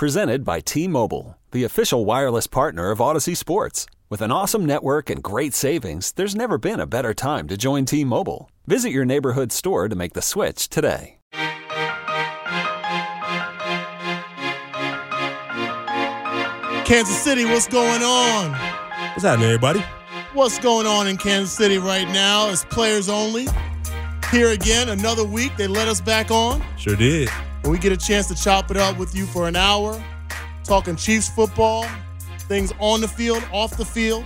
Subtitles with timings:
[0.00, 3.84] Presented by T Mobile, the official wireless partner of Audacy Sports.
[4.08, 7.84] With an awesome network and great savings, there's never been a better time to join
[7.84, 8.50] T Mobile.
[8.66, 11.18] Visit your neighborhood store to make the switch today.
[16.86, 18.52] Kansas City, what's going on?
[18.52, 19.84] What's happening, everybody?
[20.32, 22.48] What's going on in Kansas City right now?
[22.48, 23.48] It's players only.
[24.30, 25.58] Here again, another week.
[25.58, 26.64] They let us back on.
[26.78, 27.28] Sure did.
[27.62, 30.02] And we get a chance to chop it up with you for an hour,
[30.64, 31.86] talking Chiefs football,
[32.40, 34.24] things on the field, off the field.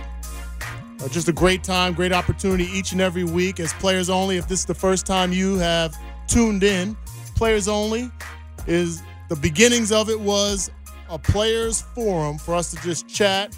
[1.03, 4.37] Uh, just a great time, great opportunity each and every week as players only.
[4.37, 5.95] If this is the first time you have
[6.27, 6.95] tuned in,
[7.35, 8.09] players only
[8.67, 10.71] is the beginnings of it was
[11.09, 13.55] a players forum for us to just chat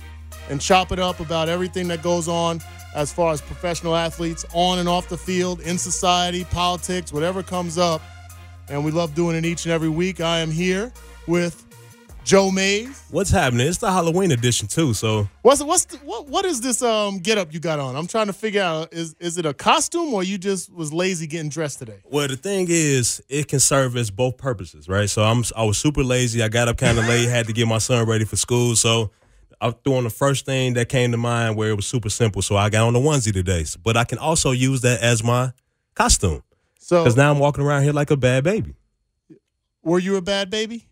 [0.50, 2.62] and chop it up about everything that goes on
[2.96, 7.78] as far as professional athletes on and off the field, in society, politics, whatever comes
[7.78, 8.02] up.
[8.70, 10.20] And we love doing it each and every week.
[10.22, 10.92] I am here
[11.26, 11.64] with
[12.26, 13.02] Joe Mays.
[13.10, 13.66] What's happening?
[13.68, 14.94] It's the Halloween edition too.
[14.94, 17.96] So What's what's the, what what is this um get up you got on?
[17.96, 21.28] I'm trying to figure out is is it a costume or you just was lazy
[21.28, 22.00] getting dressed today?
[22.12, 25.10] well, the thing is, it can serve as both purposes, right?
[25.10, 26.44] So I'm I was super lazy.
[26.44, 28.76] I got up kind of late, had to get my son ready for school.
[28.76, 29.12] So
[29.62, 32.42] I threw on the first thing that came to mind where it was super simple.
[32.42, 33.64] So I got on the onesie today.
[33.82, 35.54] But I can also use that as my
[35.96, 36.44] costume
[36.88, 38.74] So because now I'm walking around here like a bad baby.
[39.84, 40.88] were you a bad baby?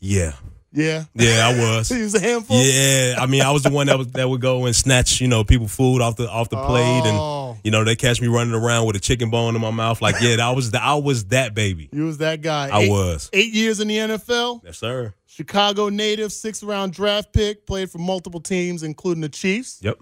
[0.00, 0.32] Yeah,
[0.72, 1.04] Yeah.
[1.14, 1.88] yeah, I was.
[1.90, 2.56] he was a handful.
[2.58, 5.28] Yeah, I mean, I was the one that was that would go and snatch, you
[5.28, 7.50] know, people food off the off the plate, Oh.
[7.50, 10.00] and you know they catch me running around with a chicken bone in my mouth.
[10.00, 11.90] Like, yeah, I was the, I was that baby.
[11.92, 12.70] You was that guy.
[12.70, 13.28] I Eight- was.
[13.34, 14.62] Eight years in the NFL.
[14.64, 15.12] Yes, sir.
[15.26, 19.80] Chicago native, sixth round draft pick, played for multiple teams, including the Chiefs.
[19.82, 19.98] Yep.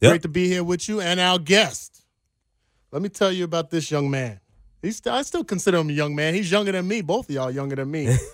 [0.00, 0.10] Yep.
[0.12, 1.89] Great to be here with you and our guest.
[2.92, 4.40] Let me tell you about this young man.
[4.82, 6.34] He's st- I still consider him a young man.
[6.34, 7.02] He's younger than me.
[7.02, 8.16] Both of y'all younger than me.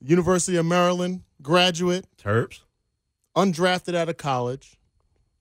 [0.00, 2.60] University of Maryland graduate, Terps.
[3.36, 4.78] undrafted out of college,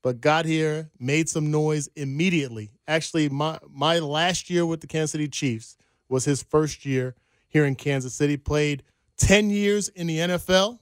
[0.01, 2.71] but got here, made some noise immediately.
[2.87, 5.77] Actually, my my last year with the Kansas City Chiefs
[6.09, 7.15] was his first year
[7.47, 8.35] here in Kansas City.
[8.35, 8.83] Played
[9.17, 10.79] 10 years in the NFL,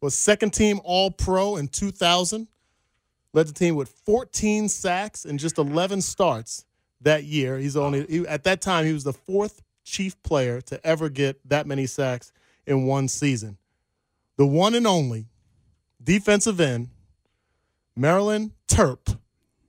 [0.00, 2.46] was second team All Pro in 2000,
[3.38, 6.64] led the team with 14 sacks and just 11 starts
[7.00, 7.56] that year.
[7.58, 11.38] He's only he, at that time he was the fourth Chief player to ever get
[11.48, 12.30] that many sacks
[12.66, 13.56] in one season.
[14.36, 15.28] The one and only
[16.02, 16.88] defensive end,
[17.96, 19.16] Maryland Terp,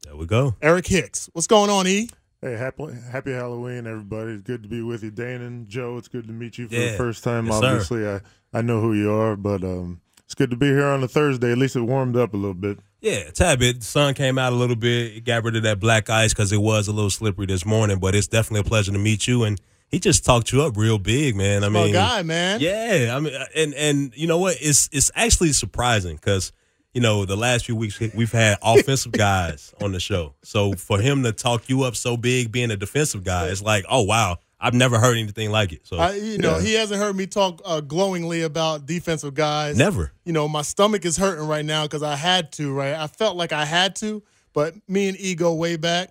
[0.04, 0.56] There we go.
[0.62, 1.30] Eric Hicks.
[1.34, 2.10] What's going on, E?
[2.42, 4.32] Hey, happy happy Halloween, everybody!
[4.32, 5.98] It's good to be with you, Dane and Joe.
[5.98, 6.92] It's good to meet you for Yeah.
[6.92, 7.46] the first time.
[7.48, 7.66] Yes, sir.
[7.68, 8.22] Obviously, I
[8.54, 11.52] I know who you are, but um, it's good to be here on a Thursday.
[11.52, 12.78] At least it warmed up a little bit.
[13.02, 13.80] Yeah, a tad bit.
[13.80, 15.18] The sun came out a little bit.
[15.18, 17.98] It got rid of that black ice because it was a little slippery this morning.
[17.98, 19.44] But it's definitely a pleasure to meet you.
[19.44, 21.64] And he just talked you up real big, man.
[21.64, 22.60] I My mean, guy, man.
[22.60, 24.58] Yeah, I mean, uh, and and you know what?
[24.62, 26.52] It's it's actually surprising because
[26.94, 30.36] you know the last few weeks we've had offensive guys on the show.
[30.44, 33.84] So for him to talk you up so big, being a defensive guy, it's like,
[33.90, 35.88] oh wow, I've never heard anything like it.
[35.88, 39.78] So I, you know, he hasn't heard me talk uh, glowingly about defensive guys.
[39.78, 40.12] never.
[40.26, 42.94] You know, my stomach is hurting right now because I had to, right?
[42.94, 44.22] I felt like I had to,
[44.54, 46.10] but me and Ego way back.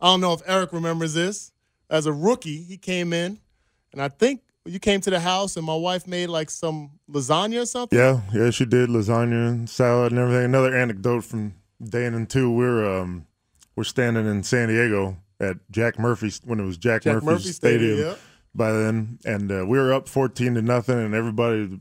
[0.00, 1.52] I don't know if Eric remembers this.
[1.90, 3.38] As a rookie, he came in,
[3.92, 7.62] and I think you came to the house, and my wife made like some lasagna
[7.62, 7.98] or something.
[7.98, 10.44] Yeah, yeah, she did lasagna and salad and everything.
[10.46, 12.50] Another anecdote from Dane and two.
[12.50, 13.26] We're um,
[13.76, 17.52] we're standing in San Diego at Jack Murphy's when it was Jack, Jack Murphy's Murphy
[17.52, 17.96] Stadium.
[17.96, 18.14] Stadium, yeah.
[18.54, 21.80] By then, and uh, we were up fourteen to nothing, and everybody the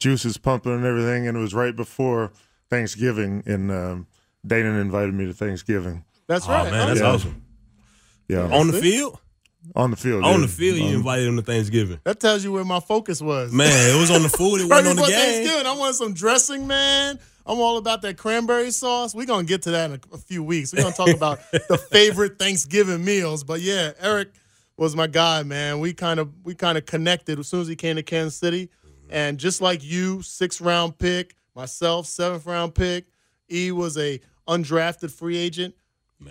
[0.00, 1.26] juice is pumping and everything.
[1.28, 2.32] And it was right before
[2.70, 4.06] Thanksgiving, and um,
[4.46, 6.04] Dana invited me to Thanksgiving.
[6.26, 6.70] That's Oh right.
[6.70, 7.06] man, that's Yeah.
[7.06, 7.42] awesome.
[8.28, 9.18] Yeah, On the field,
[9.74, 10.24] on the field.
[10.24, 10.46] on yeah.
[10.46, 12.00] the field, you Um, invited him to Thanksgiving.
[12.04, 13.52] That tells you where my focus was.
[13.52, 14.62] Man, it was on the food.
[14.62, 15.12] It wasn't on the game.
[15.12, 17.18] Thanksgiving, I wanted some dressing, man.
[17.46, 19.14] I'm all about that cranberry sauce.
[19.14, 20.72] We're gonna get to that in a, a few weeks.
[20.72, 23.44] We're gonna talk about the favorite Thanksgiving meals.
[23.44, 24.32] But yeah, Eric
[24.76, 25.80] was my guy, man.
[25.80, 28.66] We kind of we kind of connected as soon as he came to Kansas City.
[28.66, 29.08] Mm-hmm.
[29.10, 33.06] And just like you, sixth round pick, myself, seventh round pick.
[33.52, 35.74] E was a undrafted free agent.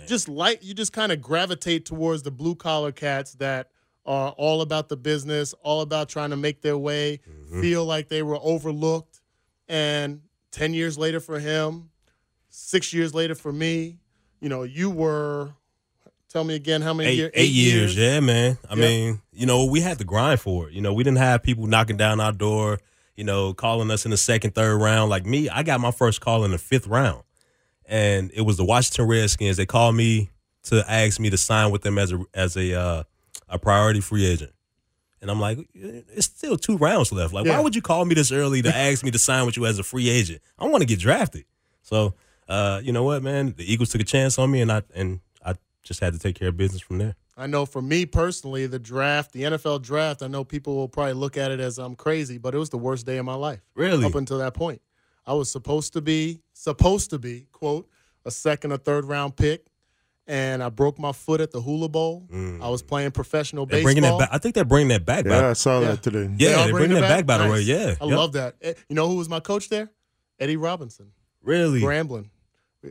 [0.06, 3.68] Just like you just kind of gravitate towards the blue collar cats that
[4.04, 7.60] are all about the business, all about trying to make their way, mm-hmm.
[7.60, 9.20] feel like they were overlooked.
[9.68, 10.22] And
[10.54, 11.90] 10 years later for him,
[12.48, 13.98] six years later for me,
[14.40, 15.50] you know, you were,
[16.28, 17.30] tell me again how many Eight, years?
[17.34, 18.56] eight years, yeah, man.
[18.70, 18.80] I Yeah.
[18.80, 20.74] mean, you know, we had to grind for it.
[20.74, 22.78] You know, we didn't have people knocking down our door,
[23.16, 25.10] you know, calling us in the second, third round.
[25.10, 27.22] Like me, I got my first call in the fifth round.
[27.86, 29.56] And it was the Washington Redskins.
[29.56, 30.30] They called me
[30.64, 33.02] to ask me to sign with them as a as a uh,
[33.48, 34.52] a priority free agent.
[35.24, 37.32] And I'm like, it's still two rounds left.
[37.32, 37.56] Like, Yeah.
[37.56, 39.78] why would you call me this early to ask me to sign with you as
[39.78, 40.42] a free agent?
[40.58, 41.46] I want to get drafted.
[41.80, 42.12] So,
[42.46, 43.54] uh, you know what, man?
[43.56, 46.36] The Eagles took a chance on me, and I and I just had to take
[46.36, 47.14] care of business from there.
[47.38, 51.14] I know for me personally, the draft, the NFL draft, I know people will probably
[51.14, 53.60] look at it as I'm crazy, but it was the worst day of my life.
[53.74, 54.04] Really?
[54.04, 54.82] Up until that point.
[55.26, 57.88] I was supposed to be, supposed to be, quote,
[58.26, 59.64] a second or third round pick.
[60.26, 62.26] And I broke my foot at the Hula Bowl.
[62.62, 63.84] I was playing professional They're baseball.
[63.86, 64.28] bringing that back.
[64.32, 65.26] I think they're bringing that back.
[65.26, 65.88] Yeah, by- I saw Yeah.
[65.88, 66.30] that today.
[66.38, 67.26] yeah, They all they're bringing that back.
[67.26, 67.66] By the way, Nice.
[67.66, 68.16] yeah, I Yep.
[68.16, 68.56] love that.
[68.62, 69.90] Eh, You know who was my coach there?
[70.40, 71.12] Eddie Robinson.
[71.42, 72.30] Really, Grambling.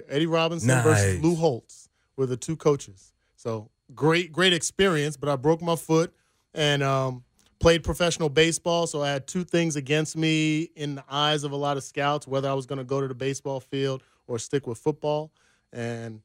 [0.10, 0.84] Eddie Robinson Nice.
[0.84, 3.14] versus Lou Holtz were the two coaches.
[3.36, 5.18] So great, great experience.
[5.18, 6.14] But I broke my foot
[6.54, 7.24] and um,
[7.60, 8.86] played professional baseball.
[8.86, 12.28] So I had two things against me in the eyes of a lot of scouts:
[12.28, 15.32] whether I was going to go to the baseball field or stick with football.
[15.72, 16.22] And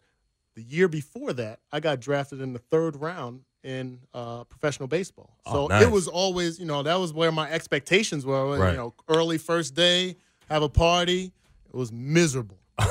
[0.58, 5.36] the year before that, I got drafted in the third round in uh, professional baseball.
[5.46, 5.84] Oh, So nice.
[5.84, 8.58] it was always, you know, that was where my expectations were.
[8.58, 8.72] Right.
[8.72, 10.16] You know, early first day,
[10.48, 11.32] have a party.
[11.68, 12.58] It was miserable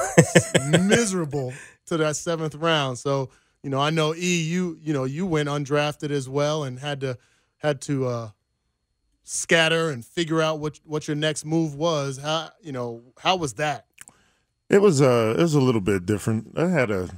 [0.69, 1.53] miserable
[1.87, 2.97] to that seventh round.
[2.99, 3.29] So
[3.63, 7.01] you know, I know E, you you know, you went undrafted as well and had
[7.01, 7.17] to
[7.57, 8.29] had to uh,
[9.23, 12.17] scatter and figure out what what your next move was.
[12.17, 13.85] How you know how was that?
[14.69, 16.53] It was uh it was a little bit different.
[16.57, 17.09] I had a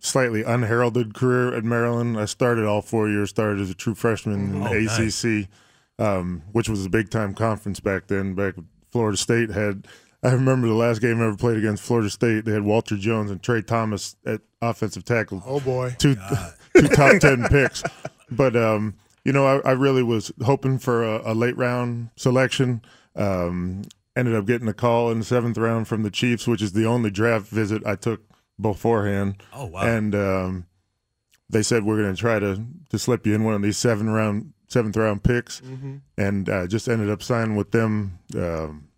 [0.00, 2.18] slightly unheralded career at Maryland.
[2.18, 5.24] I started all four years, started as a true freshman in Oh, the nice.
[5.24, 5.48] ACC,
[5.98, 8.34] um, which was a big time conference back then.
[8.34, 8.54] Back
[8.90, 9.86] Florida State had
[10.22, 12.44] I remember the last game I ever played against Florida State.
[12.44, 15.42] They had Walter Jones and Tra Thomas at offensive tackle.
[15.46, 16.16] Oh boy, two
[16.76, 17.82] two top ten picks.
[18.30, 18.94] But um,
[19.24, 22.82] you know, I, I really was hoping for a, a late round selection.
[23.16, 23.82] Um,
[24.16, 26.84] ended up getting a call in the seventh round from the Chiefs, which is the
[26.84, 28.20] only draft visit I took
[28.60, 29.42] beforehand.
[29.52, 29.82] Oh wow.
[29.82, 30.66] And um,
[31.48, 34.10] they said we're going to try to to slip you in one of these seven
[34.10, 35.96] round seventh round picks, Mm-hmm.
[36.18, 38.88] and uh, just ended up signing with them um,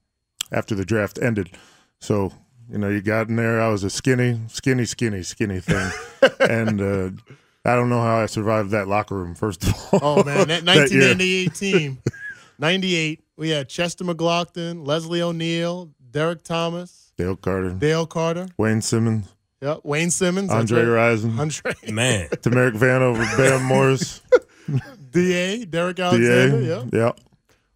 [0.50, 1.50] after the draft ended.
[1.98, 2.32] So
[2.70, 3.60] you know, you got in there.
[3.60, 5.90] I was a skinny, skinny, skinny, skinny thing,
[6.40, 7.10] and uh,
[7.64, 9.34] I don't know how I survived that locker room.
[9.34, 12.02] First of all, oh man, that That 1998 team,
[12.58, 13.20] 98.
[13.36, 19.80] We had Chester McGlockton, Leslie O'Neal, Derrick Thomas, Dale Carter, Dale Carter, Wayne Simmons, yep,
[19.84, 21.16] Wayne Simmons, that's Andre right.
[21.16, 24.20] Rison, Andre, man, Tamarick Vanover, Bam Morris,
[25.10, 26.88] Da, Derrick Alexander, Da, yep.
[26.92, 27.12] yeah.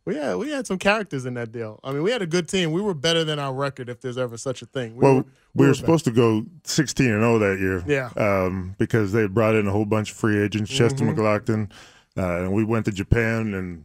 [0.05, 1.81] We had we had some characters in that deal.
[1.83, 2.71] I mean, we had a good team.
[2.71, 4.95] We were better than our record, if there's ever such a thing.
[4.95, 5.25] We Well, were,
[5.55, 5.75] we were better.
[5.75, 7.83] supposed to go 16 and 0 that year.
[7.89, 8.11] Yeah.
[8.17, 11.19] Um, because they brought in a whole bunch of free agents, Chester Mm-hmm.
[11.21, 11.71] McGlockton,
[12.17, 13.85] uh, and we went to Japan, and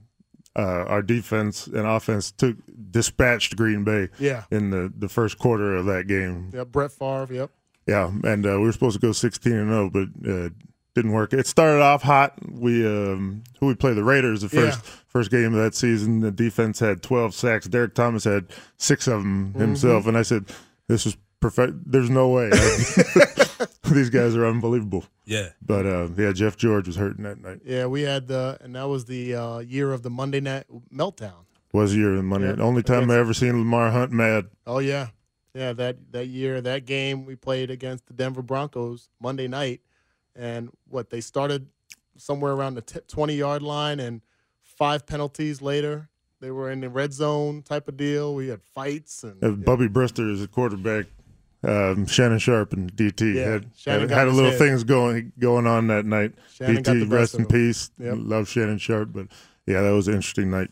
[0.55, 2.55] uh, our defense and offense took
[2.91, 4.43] dispatched Green Bay Yeah.
[4.51, 6.51] in the, the first quarter of that game.
[6.53, 7.27] Yeah, Brett Favre.
[7.33, 7.49] Yep.
[7.91, 10.49] Yeah, and uh, we were supposed to go 16 and 0, but uh,
[10.95, 11.33] didn't work.
[11.33, 12.33] It started off hot.
[12.49, 14.91] We um, who we play the Raiders the first Yeah.
[15.07, 16.19] first game of that season.
[16.21, 17.67] The defense had 12 sacks.
[17.67, 18.47] Derrick Thomas had
[18.77, 19.59] six of them Mm-hmm.
[19.61, 20.45] himself, and I said,
[20.87, 21.73] "This is perfect.
[21.91, 22.49] There's no way.
[23.91, 25.49] These guys are unbelievable." yeah.
[25.61, 27.61] But uh, yeah, Jeff George was hurting that night.
[27.65, 31.45] Yeah, we had the, and that was the uh, year of the Monday night meltdown.
[31.73, 32.53] Was your year of The Monday.
[32.57, 32.63] Yeah.
[32.63, 34.47] only time I Against- ever seen Lamar Hunt mad.
[34.67, 35.07] Oh yeah,
[35.53, 35.73] yeah.
[35.73, 39.81] That that year, that game, we played against the Denver Broncos Monday night,
[40.35, 41.67] and what they started
[42.17, 44.21] somewhere around the t- twenty yard line, and
[44.63, 46.09] five penalties later,
[46.39, 48.33] they were in the red zone type of deal.
[48.35, 51.05] We had fights and Uh, Bubby Brister is a quarterback.
[51.63, 54.57] Um, Shannon Sharpe and DT Yeah, had Shannon had, had a little head.
[54.57, 56.33] things going going on that night.
[56.51, 57.91] Shannon DT, rest in peace.
[57.99, 58.15] Yep.
[58.17, 59.27] Love Shannon Sharpe, but
[59.67, 60.71] yeah, that was an interesting night.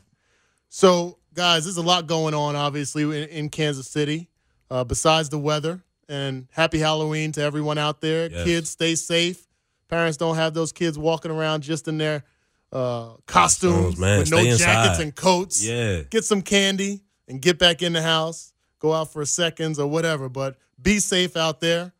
[0.67, 4.29] So, guys, there's a lot going on, obviously, in, in Kansas City,
[4.69, 5.81] uh, besides the weather.
[6.07, 8.31] And happy Halloween to everyone out there.
[8.31, 8.43] Yes.
[8.43, 9.45] Kids, stay safe.
[9.89, 12.23] Parents don't have those kids walking around just in their
[12.71, 15.63] uh, costumes with no Stay jackets and coats.
[15.63, 16.01] Yeah.
[16.09, 18.53] Get some candy and get back in the house.
[18.79, 20.29] Go out for seconds or whatever.
[20.29, 21.93] But be safe out there.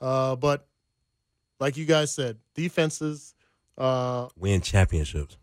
[0.00, 0.66] Uh, but
[1.58, 3.34] like you guys said, defenses.
[3.78, 5.38] Uh, Win championships.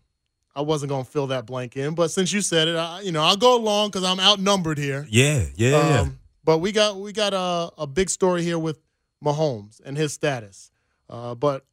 [0.54, 3.22] I wasn't gonna fill that blank in, but since you said it, I, you know,
[3.22, 5.06] I'll go along because I'm outnumbered here.
[5.08, 6.08] Yeah, yeah, yeah.
[6.44, 8.80] But we got we got a, a big story here with
[9.24, 10.70] Mahomes and his status.
[11.08, 11.64] Uh, but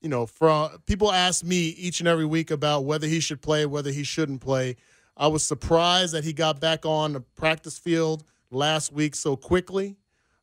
[0.00, 3.66] you know, from people ask me each and every week about whether he should play,
[3.66, 4.76] whether he shouldn't play.
[5.16, 9.96] I was surprised that he got back on the practice field last week so quickly.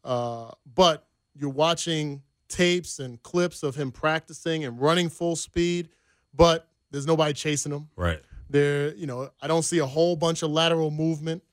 [0.03, 5.89] Uh, but you're watching tapes and clips of him practicing and running full speed,
[6.33, 7.89] but there's nobody chasing him.
[7.95, 8.21] Right.
[8.49, 11.43] There, you know, I don't see a whole bunch of lateral movement.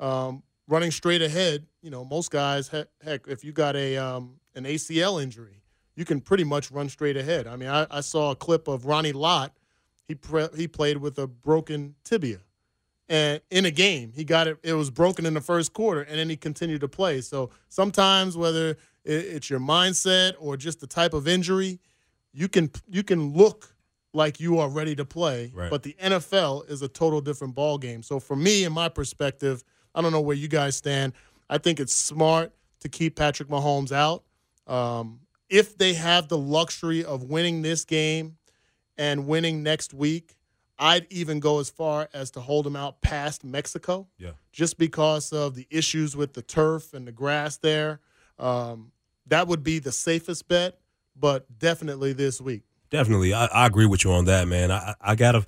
[0.00, 4.36] Um, running straight ahead, you know, most guys, heck, heck if you got a um,
[4.54, 5.62] an ACL injury,
[5.96, 7.46] you can pretty much run straight ahead.
[7.46, 9.52] I mean, I, I saw a clip of Ronnie Lott.
[10.08, 12.38] he pre- he played with a broken tibia,
[13.08, 14.58] and in a game he got it.
[14.62, 17.20] It was broken in the first quarter, and then he continued to play.
[17.20, 21.80] So sometimes whether it's your mindset or just the type of injury,
[22.32, 23.74] you can you can look
[24.12, 25.70] like you are ready to play, Right.
[25.70, 28.02] but the NFL is a total different ball game.
[28.02, 29.62] So for me, in my perspective,
[29.94, 31.12] I don't know where you guys stand.
[31.48, 34.22] I think it's smart to keep Patrick Mahomes out.
[34.66, 38.36] Um, if they have the luxury of winning this game
[38.96, 40.36] and winning next week,
[40.78, 44.30] I'd even go as far as to hold him out past Mexico Yeah.
[44.52, 48.00] just because of the issues with the turf and the grass there.
[48.38, 48.92] Um,
[49.26, 50.78] that would be the safest bet,
[51.14, 52.62] but definitely this week.
[52.90, 54.70] Definitely, I, I agree with you on that, man.
[54.72, 55.44] I, I gotta,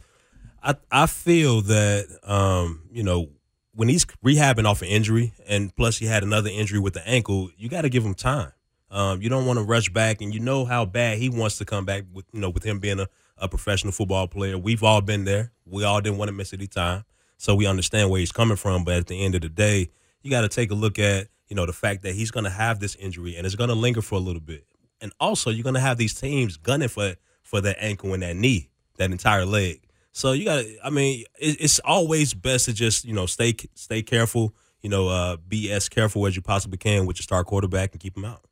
[0.63, 3.31] I, I feel that, um, you know,
[3.75, 7.51] when he's rehabbing off an injury, and plus he had another injury with the ankle,
[7.57, 8.53] you got to give him time.
[8.91, 11.65] Um, you don't want to rush back, and you know how bad he wants to
[11.65, 14.59] come back with, you know, with him being a, a professional football player.
[14.59, 15.53] We've all been there.
[15.65, 17.05] We all didn't want to miss any time,
[17.39, 18.85] so we understand where he's coming from.
[18.85, 19.89] But at the end of the day,
[20.21, 22.51] you got to take a look at, you know, the fact that he's going to
[22.51, 24.67] have this injury and it's going to linger for a little bit,
[25.01, 28.37] and also you're going to have these teams gunning for for that ankle and that
[28.37, 29.83] knee, that entire leg.
[30.13, 30.77] So you got to.
[30.85, 34.55] I mean, it, it's always best to just you know stay stay careful.
[34.83, 38.01] You know, uh, be as careful as you possibly can with your star quarterback and
[38.01, 38.43] keep him out.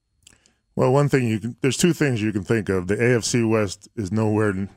[0.77, 2.87] Well, one thing you can there's two things you can think of.
[2.87, 4.69] The AFC West is nowhere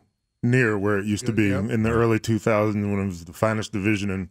[0.42, 1.70] near where it used to be Yep.
[1.70, 4.30] in the early 2000s when it was the finest division in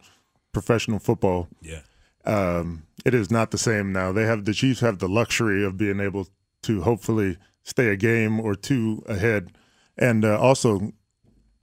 [0.53, 1.49] professional football.
[1.63, 1.81] Yeah,
[2.27, 4.13] Um, it is not the same now.
[4.13, 6.29] They have the Chiefs have the luxury of being able
[6.65, 9.53] to hopefully stay a game or two ahead,
[9.97, 10.93] and uh, also,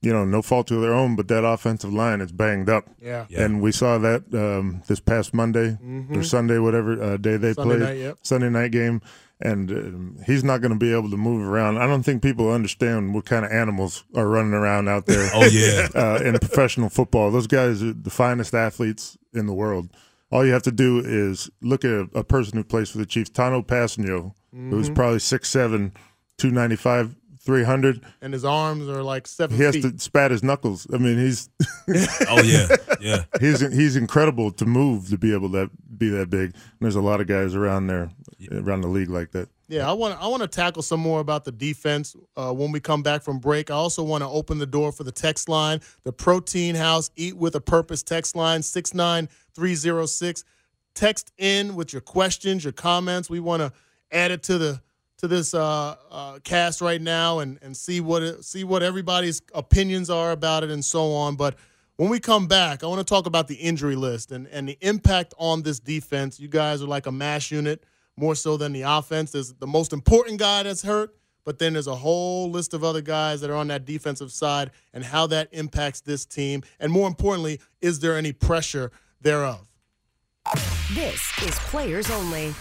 [0.02, 2.88] you know, no fault to their own, but that offensive line is banged up.
[3.00, 3.26] Yeah.
[3.28, 3.42] Yeah.
[3.42, 5.78] And we saw that um, this past Monday
[6.14, 7.60] or Sunday, whatever uh, day they Mm-hmm.
[7.60, 8.18] Sunday played, night, yep.
[8.22, 9.02] Sunday night game.
[9.42, 11.78] And um, he's not going to be able to move around.
[11.78, 15.46] I don't think people understand what kind of animals are running around out there Oh
[15.46, 17.30] yeah, uh, in professional football.
[17.30, 19.88] Those guys are the finest athletes in the world.
[20.30, 23.06] All you have to do is look at a, a person who plays for the
[23.06, 25.92] Chiefs, Tanoh Kpassagnon, who's probably 6'7",
[26.36, 28.02] 295, 300.
[28.20, 29.82] And his arms are like seven He has feet.
[29.82, 30.86] to spat his knuckles.
[30.92, 31.48] I mean, he's
[32.28, 32.68] oh yeah,
[33.00, 33.24] yeah.
[33.40, 36.50] he's he's incredible to move to be able to be that big.
[36.52, 38.10] And there's a lot of guys around there,
[38.52, 39.48] around the league like that.
[39.68, 42.80] Yeah, I want I want to tackle some more about the defense uh, when we
[42.80, 43.70] come back from break.
[43.70, 47.36] I also want to open the door for the text line, the Protein House Eat
[47.36, 50.44] with a Purpose text line six nine three zero six.
[50.92, 53.30] Text in with your questions, your comments.
[53.30, 53.72] We want to
[54.10, 54.80] add it to the
[55.20, 60.08] to this uh, uh, cast right now and and see what see what everybody's opinions
[60.10, 61.36] are about it and so on.
[61.36, 61.56] But
[61.96, 64.78] when we come back, I want to talk about the injury list and, and the
[64.80, 66.40] impact on this defense.
[66.40, 67.84] You guys are like a mash unit
[68.16, 69.32] more so than the offense.
[69.32, 73.02] There's the most important guy that's hurt, but then there's a whole list of other
[73.02, 76.62] guys that are on that defensive side and how that impacts this team.
[76.78, 79.66] And more importantly, is there any pressure thereof?
[80.94, 82.54] This is Players Only.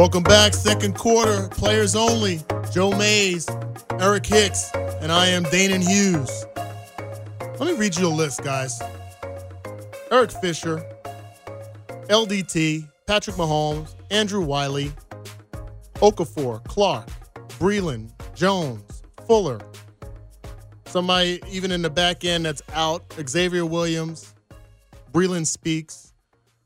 [0.00, 2.40] Welcome back, second quarter, players only.
[2.72, 3.46] Joe Mays,
[3.98, 6.46] Eric Hicks, and I am Danan Hughes.
[7.58, 8.80] Let me read you a list, guys.
[10.10, 10.82] Eric Fisher,
[12.08, 14.90] LDT, Patrick Mahomes, Andrew Wylie,
[15.96, 17.06] Okafor, Clark,
[17.58, 19.60] Breeland, Jones, Fuller.
[20.86, 24.34] Somebody even in the back end that's out, Xavier Williams,
[25.12, 26.14] Breeland Speaks.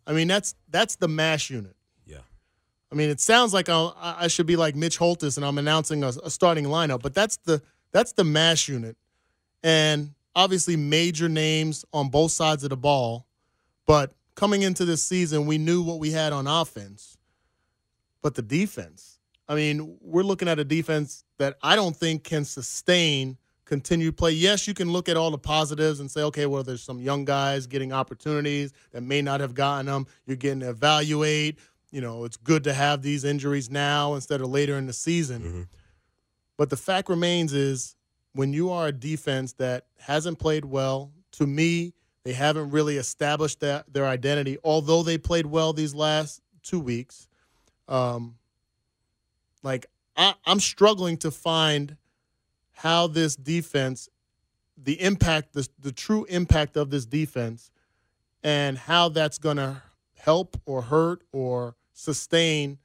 [0.06, 1.73] I mean, that's that's the mash unit.
[2.94, 5.58] I mean, it sounds like I'll, I I should be like Mitch Holthus and I'm
[5.58, 7.60] announcing a, a starting lineup, but that's the
[7.90, 8.96] that's the mash unit,
[9.64, 13.26] and obviously major names on both sides of the ball.
[13.84, 17.18] But coming into this season, we knew what we had on offense,
[18.22, 19.18] but the defense.
[19.48, 24.30] I mean, we're looking at a defense that I don't think can sustain continued play.
[24.30, 27.24] Yes, you can look at all the positives and say, okay, well, there's some young
[27.24, 30.06] guys getting opportunities that may not have gotten them.
[30.26, 31.58] You're getting to evaluate.
[31.94, 35.68] You know, it's good to have these injuries now instead of later in the season.
[36.56, 37.94] But the fact remains is
[38.32, 43.60] when you are a defense that hasn't played well, to me, they haven't really established
[43.60, 47.28] that their identity, although they played well these last two weeks.
[47.86, 48.38] Um,
[49.62, 49.86] like
[50.16, 51.96] I, I'm struggling to find
[52.72, 54.08] how this defense,
[54.76, 57.70] the impact, the, the true impact of this defense,
[58.42, 59.80] and how that's going to
[60.16, 62.78] help or hurt or sustain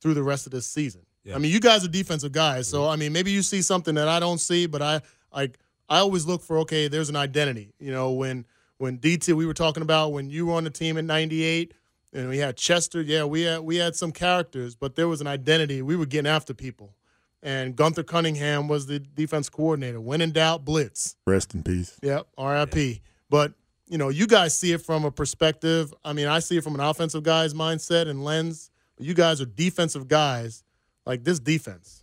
[0.00, 1.02] through the rest of this season.
[1.24, 1.34] Yeah.
[1.34, 4.06] I mean, you guys are defensive guys, so I mean, maybe you see something that
[4.08, 5.00] I don't see, but I
[5.34, 5.58] like
[5.88, 7.72] I always look for okay, there's an identity.
[7.80, 8.44] You know, when
[8.78, 11.74] when DT we were talking about when you were on the team in '98
[12.12, 15.26] and we had Chester, yeah, we had we had some characters, but there was an
[15.26, 15.82] identity.
[15.82, 16.94] We were getting after people,
[17.42, 20.00] and Gunther Cunningham was the defense coordinator.
[20.00, 21.16] When in doubt, blitz.
[21.26, 21.98] Rest in peace.
[22.02, 23.00] Yep, RIP.
[23.28, 23.52] But
[23.88, 25.92] you know, you guys see it from a perspective.
[26.04, 28.70] I mean, I see it from an offensive guy's mindset and lens.
[28.98, 30.64] You guys are defensive guys.
[31.04, 32.02] Like this defense.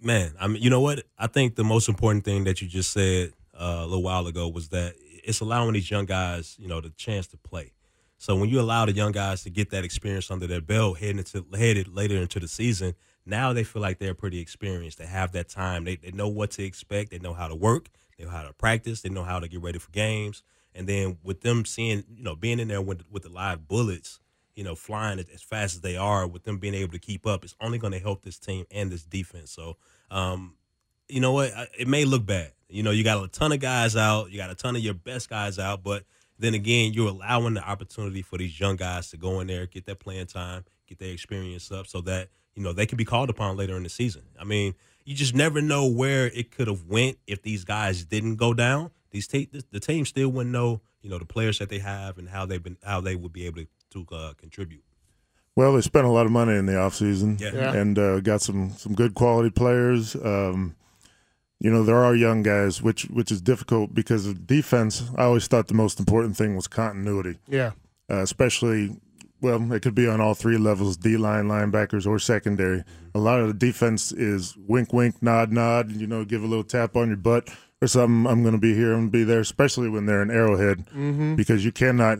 [0.00, 1.02] Man, I mean, you know what?
[1.18, 4.46] I think the most important thing that you just said uh, a little while ago
[4.48, 7.72] was that it's allowing these young guys, you know, the chance to play.
[8.18, 11.18] So when you allow the young guys to get that experience under their belt, heading
[11.18, 12.94] into headed later into the season,
[13.26, 14.98] now they feel like they're pretty experienced.
[14.98, 15.84] They have that time.
[15.84, 17.10] They, they know what to expect.
[17.10, 17.88] They know how to work.
[18.16, 19.02] They know how to practice.
[19.02, 20.42] They know how to get ready for games.
[20.76, 24.20] And then with them seeing, you know, being in there with with the live bullets,
[24.54, 27.44] you know, flying as fast as they are, with them being able to keep up,
[27.44, 29.50] it's only going to help this team and this defense.
[29.50, 29.76] So,
[30.10, 30.54] um,
[31.08, 31.52] you know what?
[31.78, 32.52] It may look bad.
[32.68, 34.30] You know, you got a ton of guys out.
[34.30, 36.04] You got a ton of your best guys out, but
[36.38, 39.86] then again, you're allowing the opportunity for these young guys to go in there, get
[39.86, 43.30] that playing time, get their experience up, so that you know they can be called
[43.30, 44.22] upon later in the season.
[44.38, 48.36] I mean, you just never know where it could have went if these guys didn't
[48.36, 48.90] go down.
[49.16, 52.28] These te- the team still wouldn't know, you know, the players that they have and
[52.28, 53.66] how they've been, how they would be able to,
[54.04, 54.84] to uh, contribute.
[55.54, 57.52] Well, they spent a lot of money in the offseason Yeah.
[57.54, 57.72] Yeah.
[57.72, 60.14] and uh, got some some good quality players.
[60.16, 60.76] Um,
[61.58, 65.04] you know, there are young guys, which which is difficult because of defense.
[65.16, 67.70] I always thought the most important thing was continuity, Yeah.
[68.10, 68.96] uh, especially.
[69.40, 72.84] Well, it could be on all three levels: D line, linebackers, or secondary.
[73.14, 75.90] A lot of the defense is wink, wink, nod, nod.
[75.92, 77.48] You know, give a little tap on your butt
[77.82, 78.30] or something.
[78.30, 78.94] I'm going to be here.
[78.94, 79.40] To be there.
[79.40, 80.86] Especially when they're in Arrowhead,
[81.36, 82.18] because you cannot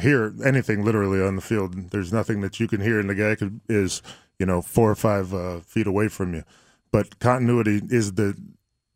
[0.00, 1.90] hear anything literally on the field.
[1.90, 4.02] There's nothing that you can hear, and the guy could, is
[4.38, 6.42] you know four or five uh, feet away from you.
[6.92, 8.36] But continuity is the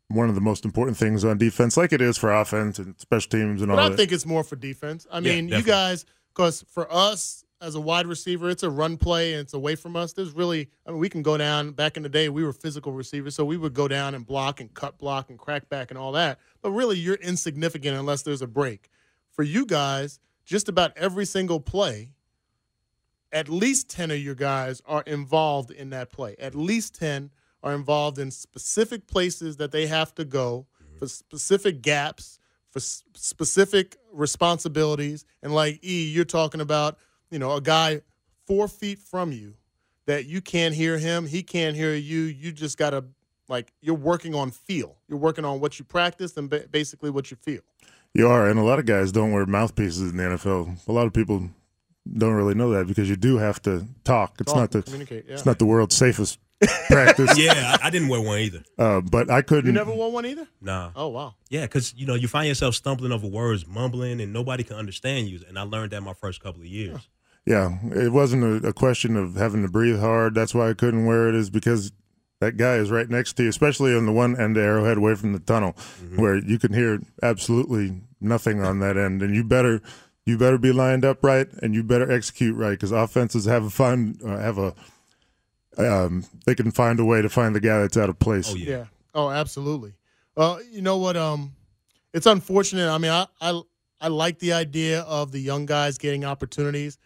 [0.07, 3.29] one of the most important things on defense, like it is for offense and special
[3.29, 3.95] teams and But all I that.
[3.97, 5.07] think it's more for defense.
[5.09, 8.97] I Yeah, mean, you guys, because for us as a wide receiver, it's a run
[8.97, 10.13] play and it's away from us.
[10.13, 11.71] There's really, I mean, we can go down.
[11.71, 14.59] Back in the day, we were physical receivers, so we would go down and block
[14.59, 16.39] and cut block and crack back and all that.
[16.61, 18.89] But really, you're insignificant unless there's a break.
[19.31, 22.09] For you guys, just about every single play,
[23.31, 26.35] at least 10 of your guys are involved in that play.
[26.39, 27.29] At least 10
[27.63, 30.97] are involved in specific places that they have to go mm-hmm.
[30.97, 32.39] for specific gaps,
[32.71, 35.25] for specific responsibilities.
[35.43, 36.97] And like E, you're talking about,
[37.31, 38.01] you know, a guy
[38.45, 39.55] four feet from you
[40.05, 42.21] that you can't hear him, he can't hear you.
[42.21, 43.05] You just got to,
[43.47, 44.97] like, you're working on feel.
[45.07, 47.61] You're working on what you practice and ba- basically what you feel.
[48.13, 50.85] You are, and a lot of guys don't wear mouthpieces in the NFL.
[50.87, 51.49] A lot of people
[52.17, 54.35] don't really know that because you do have to talk.
[54.41, 55.33] It's Talk not the communicate, yeah.
[55.35, 56.37] it's not the world's safest
[56.89, 57.37] practice.
[57.37, 58.63] Yeah, I, I didn't wear one either.
[58.77, 59.67] uh, but I couldn't.
[59.67, 60.45] You never wore one either?
[60.59, 60.91] Nah.
[60.95, 61.35] Oh, wow.
[61.49, 65.29] Yeah, because you know you find yourself stumbling over words, mumbling, and nobody can understand
[65.29, 65.39] you.
[65.47, 66.91] And I learned that my first couple of years.
[66.93, 66.99] Yeah,
[67.45, 70.35] it wasn't a, a question of having to breathe hard.
[70.35, 71.35] That's why I couldn't wear it.
[71.35, 71.91] Is because
[72.39, 75.15] that guy is right next to you, especially on the one end of Arrowhead, away
[75.15, 75.75] from the tunnel,
[76.15, 79.81] where you can hear absolutely nothing on that end, and you better
[80.25, 83.69] you better be lined up right, and you better execute right, because offenses have a
[83.69, 84.75] fun uh, have a
[85.77, 88.51] um, they can find a way to find the guy that's out of place.
[88.51, 88.69] Oh yeah.
[88.69, 88.85] Yeah.
[89.13, 89.93] Oh, absolutely.
[90.37, 91.17] Uh, you know what?
[91.17, 91.53] Um,
[92.13, 92.89] it's unfortunate.
[92.89, 93.61] I mean, I, I
[93.99, 96.97] I like the idea of the young guys getting opportunities,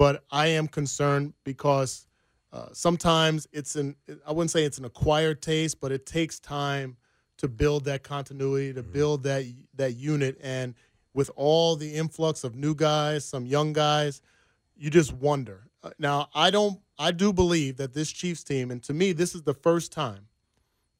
[0.00, 2.06] but I am concerned because
[2.54, 6.96] uh, sometimes it's an I wouldn't say it's an acquired taste, but it takes time
[7.36, 10.74] to build that continuity, to build that that unit, and
[11.12, 14.22] with all the influx of new guys, some young guys,
[14.74, 15.68] you just wonder.
[15.82, 16.80] Uh, Now, I don't.
[16.98, 20.28] I do believe that this Chiefs team, and to me, this is the first time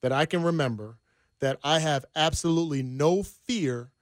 [0.02, 0.98] that I can remember
[1.38, 3.92] that I have absolutely no fear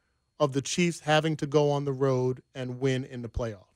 [0.41, 3.68] of the Chiefs having to go on the road and win in the playoffs.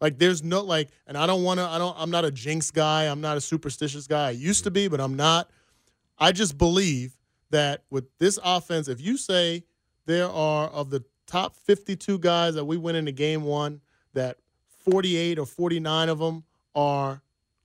[0.00, 2.70] Like there's no like and I don't want to I don't I'm not a jinx
[2.70, 4.28] guy, I'm not a superstitious guy.
[4.28, 5.50] I used to be, but I'm not.
[6.18, 7.16] I just believe
[7.50, 9.64] that with this offense, if you say
[10.06, 13.80] there are of the top 52 guys that we went into game 1
[14.14, 14.38] that
[14.84, 17.22] 48 or 49 of them are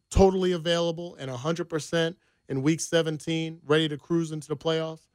[0.09, 2.15] totally available and 100%
[2.49, 5.07] in week 17, ready to cruise into the playoffs,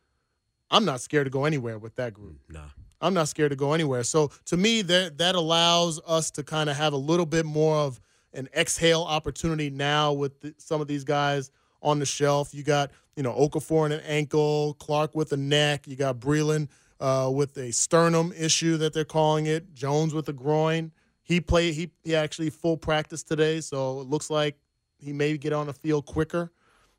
[0.71, 2.39] I'm not scared to go anywhere with that group.
[2.49, 2.61] Nah.
[3.01, 4.03] I'm not scared to go anywhere.
[4.03, 7.77] So to me, that that allows us to kind of have a little bit more
[7.77, 8.01] of
[8.33, 11.51] an exhale opportunity now with the, some of these guys
[11.83, 12.55] on the shelf.
[12.55, 15.87] You got you know Okafor and an ankle, Clark with a neck.
[15.87, 16.69] You got Breeland
[17.01, 19.75] uh, with a sternum issue that they're calling it.
[19.75, 20.93] Jones with a groin.
[21.23, 21.75] He played.
[21.75, 24.57] He he actually full practice today, so it looks like
[24.99, 26.53] he may get on the field quicker.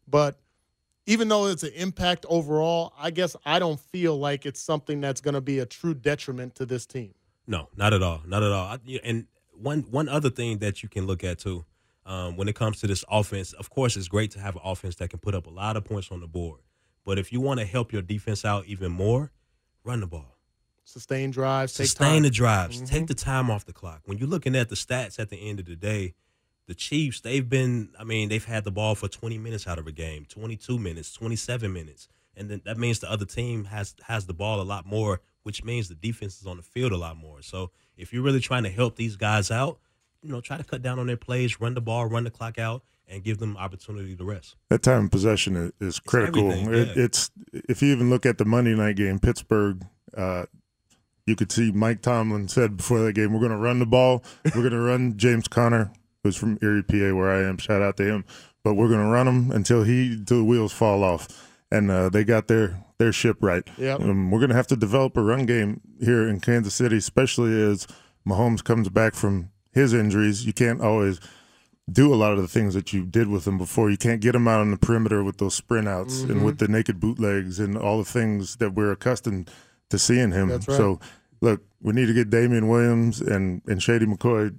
[0.07, 0.39] But
[1.07, 5.21] even though it's an impact overall, I guess I don't feel like it's something that's
[5.21, 7.15] going to be a true detriment to this team.
[7.47, 8.21] No, not at all.
[8.27, 8.65] Not at all.
[8.65, 11.65] I, and one one other thing that you can look at too,
[12.05, 14.95] Um, when it comes to this offense, of course, it's great to have an offense
[14.97, 16.59] that can put up a lot of points on the board.
[17.05, 19.31] But if you want to help your defense out even more,
[19.83, 20.35] run the ball.
[20.85, 22.23] Sustain drives, take Sustain time.
[22.23, 22.81] the drives.
[22.81, 22.87] Mhm.
[22.87, 24.01] Take the time off the clock.
[24.05, 26.13] When you're looking at the stats at the end of the day,
[26.67, 29.87] the Chiefs, they've been, I mean, they've had the ball for 20 minutes out of
[29.87, 32.07] a game, 22 minutes, 27 minutes.
[32.35, 35.63] And then that means the other team has has the ball a lot more, which
[35.63, 37.41] means the defense is on the field a lot more.
[37.41, 39.79] So if you're really trying to help these guys out,
[40.21, 42.59] you know, try to cut down on their plays, run the ball, run the clock
[42.59, 44.55] out, and give them opportunity to rest.
[44.69, 46.51] That time of possession is, is critical.
[46.51, 47.03] everything, It, yeah.
[47.05, 49.85] it's if you even look at the Monday night game, Pittsburgh.
[50.15, 50.45] Uh,
[51.25, 54.23] you could see Mike Tomlin said before that game, "We're going to run the ball.
[54.45, 55.91] We're going to run James Conner,
[56.27, 57.57] who's from Erie, PA, where I am.
[57.57, 58.25] Shout out to him.
[58.63, 61.27] But we're going to run him until he until the wheels fall off."
[61.71, 63.63] And uh, they got their their ship right.
[63.77, 66.97] Yeah, Um, we're going to have to develop a run game here in Kansas City,
[66.97, 67.87] especially as
[68.27, 70.45] Mahomes comes back from his injuries.
[70.45, 71.19] You can't always
[71.89, 73.89] do a lot of the things that you did with him before.
[73.89, 76.67] You can't get him out on the perimeter with those sprint outs and with the
[76.67, 79.49] naked bootlegs and all the things that we're accustomed
[79.89, 80.49] to seeing him.
[80.49, 80.63] Right.
[80.63, 80.99] So,
[81.39, 84.53] look, we need to get Damien Williams and, and Shady McCoy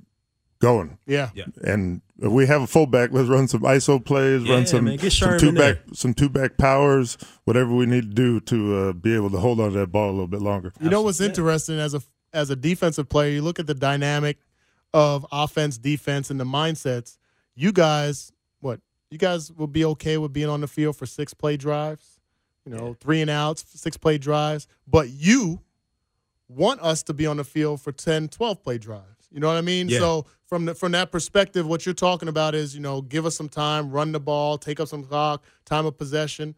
[0.61, 0.99] going.
[1.07, 1.31] Yeah.
[1.35, 1.44] Yeah.
[1.62, 4.99] And if we have a fullback, let's run some ISO plays, Yeah, run some man,
[5.11, 5.94] some two back there.
[5.94, 9.61] some two back powers, whatever we need to do to uh, be able to hold
[9.61, 10.73] on to that ball a little bit longer.
[10.81, 14.38] You know what's interesting as a as a defensive player, you look at the dynamic
[14.92, 17.16] of offense, defense, and the mindsets.
[17.55, 18.81] You guys, what?
[19.11, 22.21] You guys will be okay with being on the field for six play drives,
[22.66, 25.61] you know, three and outs, six play drives, but you
[26.49, 29.17] want us to be on the field for 10, 12 play drives.
[29.31, 29.88] You know what I mean?
[29.88, 29.99] Yeah.
[29.99, 33.37] So from the, from that perspective, what you're talking about is, you know, give us
[33.37, 36.55] some time, run the ball, take up some clock, time of possession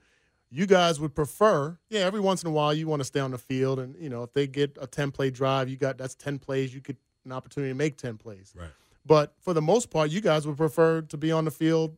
[0.50, 3.30] you guys would prefer, yeah, every once in a while you want to stay on
[3.30, 6.14] the field, and you know if they get a ten play drive, you got that's
[6.16, 8.52] ten plays, you get an opportunity to make ten plays.
[8.56, 8.70] Right.
[9.06, 11.96] But for the most part, you guys would prefer to be on the field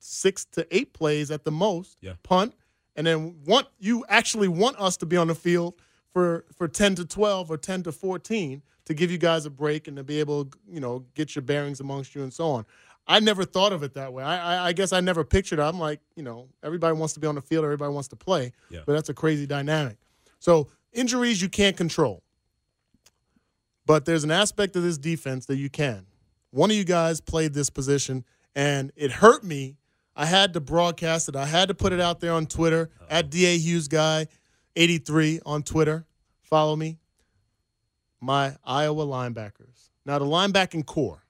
[0.00, 2.14] six to eight plays at the most, Yeah.
[2.24, 2.54] punt,
[2.96, 5.74] and then want you actually want us to be on the field
[6.12, 9.88] for for ten to twelve or ten to fourteen to give you guys a break
[9.88, 12.66] and to be able to you know get your bearings amongst you and so on.
[13.06, 14.24] I never thought of it that way.
[14.24, 15.62] I, I, I guess I never pictured it.
[15.62, 18.52] I'm like, you know, everybody wants to be on the field, everybody wants to play,
[18.70, 18.80] Yeah.
[18.86, 19.98] but that's a crazy dynamic.
[20.38, 22.22] So injuries you can't control,
[23.86, 26.06] but there's an aspect of this defense that you can.
[26.50, 29.76] One of you guys played this position, and it hurt me.
[30.16, 31.36] I had to broadcast it.
[31.36, 34.28] I had to put it out there on Twitter at Da Hughes Guy,
[34.76, 36.06] 83 on Twitter.
[36.42, 36.98] Follow me.
[38.24, 39.90] My Iowa linebackers.
[40.06, 41.22] Now the linebacking corps,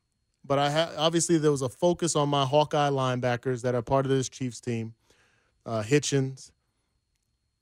[0.45, 4.07] but I ha- obviously there was a focus on my Hawkeye linebackers that are part
[4.07, 4.95] of this Chiefs team.
[5.67, 6.53] Uh, Hitchens,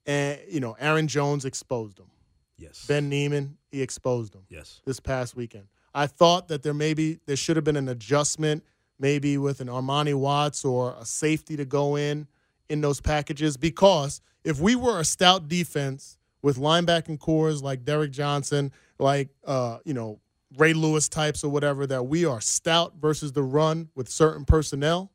[0.05, 2.11] and you know Aaron Jones exposed them.
[2.57, 2.85] Yes.
[2.87, 4.81] Ben Niemann, he exposed them Yes.
[4.85, 5.65] this past weekend.
[5.95, 8.63] I thought that there maybe there should have been an adjustment,
[8.99, 12.27] maybe with an Armani Watts or a safety to go in
[12.69, 13.57] in those packages.
[13.57, 19.79] Because if we were a stout defense with linebacking corps like Derrick Johnson, like uh,
[19.85, 20.19] you know
[20.57, 25.11] Ray Lewis types or whatever, that we are stout versus the run with certain personnel,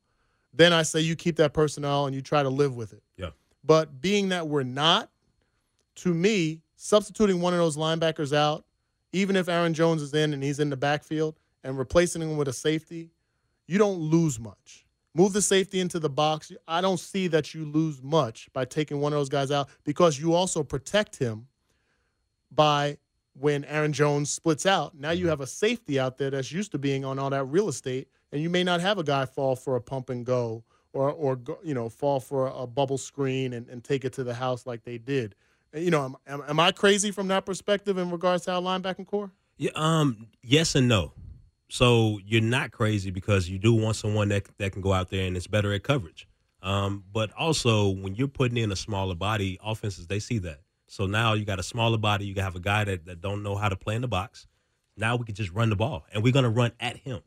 [0.52, 3.02] then I say you keep that personnel and you try to live with it.
[3.16, 3.30] Yeah.
[3.62, 5.10] But being that we're not,
[5.96, 8.64] to me, substituting one of those linebackers out,
[9.12, 12.48] even if Aaron Jones is in and he's in the backfield, and replacing him with
[12.48, 13.10] a safety,
[13.66, 14.86] you don't lose much.
[15.14, 16.52] Move the safety into the box.
[16.66, 20.18] I don't see that you lose much by taking one of those guys out because
[20.20, 21.48] you also protect him
[22.52, 22.98] by
[23.34, 24.94] when Aaron Jones splits out.
[24.94, 27.68] Now you have a safety out there that's used to being on all that real
[27.68, 31.10] estate, and you may not have a guy fall for a pump and go or
[31.10, 34.66] or you know fall for a bubble screen and, and take it to the house
[34.66, 35.34] like they did.
[35.74, 39.06] You know, am, am, am I crazy from that perspective in regards to our linebacking
[39.06, 39.30] corps?
[39.58, 41.12] Yeah, um, yes and no.
[41.68, 45.26] So you're not crazy because you do want someone that that can go out there
[45.26, 46.26] and is better at coverage.
[46.62, 50.60] Um, but also when you're putting in a smaller body, offenses they see that.
[50.86, 53.54] So now you got a smaller body, you have a guy that, that don't know
[53.54, 54.46] how to play in the box.
[54.96, 57.20] Now we can just run the ball, and we're gonna run at him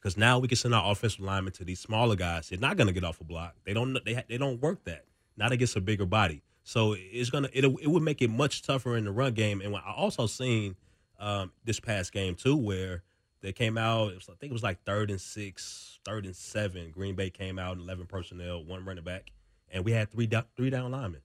[0.00, 2.48] because now we can send our offensive linemen to these smaller guys.
[2.48, 3.54] They're not gonna get off a block.
[3.64, 5.04] They don't they they don't work that.
[5.36, 6.42] Not against a bigger body.
[6.62, 9.60] So it's gonna it it would make it much tougher in the run game.
[9.60, 10.76] And I also seen
[11.18, 13.02] um, this past game too, where
[13.40, 14.14] they came out.
[14.14, 16.90] Was, I think it was like third and six, third and seven.
[16.90, 19.30] Green Bay came out, eleven personnel, one running back,
[19.70, 21.20] and we had three down, three down linemen.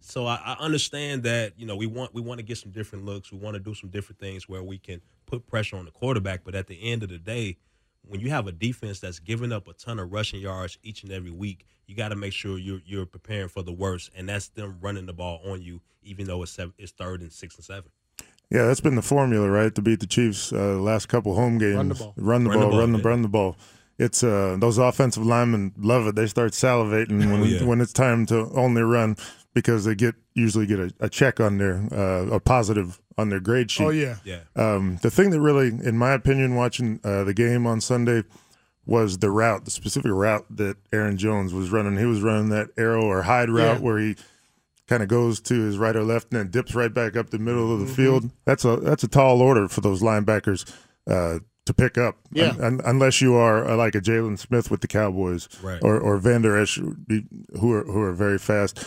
[0.00, 3.04] So I, I understand that you know we want we want to get some different
[3.04, 3.32] looks.
[3.32, 6.44] We want to do some different things where we can put pressure on the quarterback.
[6.44, 7.56] But at the end of the day,
[8.02, 11.12] when you have a defense that's giving up a ton of rushing yards each and
[11.12, 14.48] every week, you got to make sure you're you're preparing for the worst, and that's
[14.48, 17.64] them running the ball on you, even though it's seven, it's third and six and
[17.64, 17.90] seven.
[18.52, 19.74] Yeah, that's been the formula, right?
[19.74, 21.76] To beat the Chiefs uh, last couple home games.
[21.76, 22.14] Run the ball.
[22.16, 23.08] Run the Run the ball, ball, run the yeah.
[23.08, 23.56] run the ball.
[23.98, 26.14] it's uh, those offensive linemen love it.
[26.14, 27.64] They start salivating when Oh, yeah.
[27.64, 29.16] when it's time to only run
[29.54, 33.40] because they get usually get a, a check on their uh, a positive on their
[33.40, 33.84] grade sheet.
[33.84, 34.16] Oh yeah.
[34.24, 34.40] Yeah.
[34.56, 38.22] Um, the thing that really, in my opinion, watching uh, the game on Sunday
[38.84, 41.96] was the route, the specific route that Aaron Jones was running.
[41.98, 43.82] He was running that arrow or hide route Yeah.
[43.84, 44.16] where he
[44.92, 47.38] kind of goes to his right or left and then dips right back up the
[47.38, 47.94] middle of the Mm-hmm.
[47.94, 48.30] field.
[48.44, 50.60] That's a that's a tall order for those linebackers
[51.06, 52.16] uh, to pick up.
[52.32, 52.50] Yeah.
[52.50, 55.80] Un- un- unless you are uh, like a Jaylon Smith with the Cowboys Right.
[55.82, 58.84] or or Vander Esch, who are who are very fast.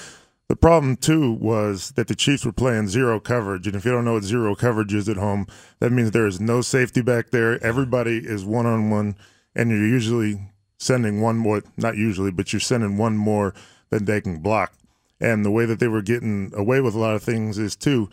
[0.48, 4.06] The problem too was that the Chiefs were playing zero coverage, and if you don't
[4.06, 5.48] know what zero coverage is at home,
[5.80, 7.52] that means there is no safety back there.
[7.64, 9.16] Everybody is one on one,
[9.56, 11.64] and you're usually sending one more.
[11.78, 13.56] Not usually, but you're sending one more
[13.90, 14.74] than they can block.
[15.20, 18.10] And the way that they were getting away with a lot of things is too.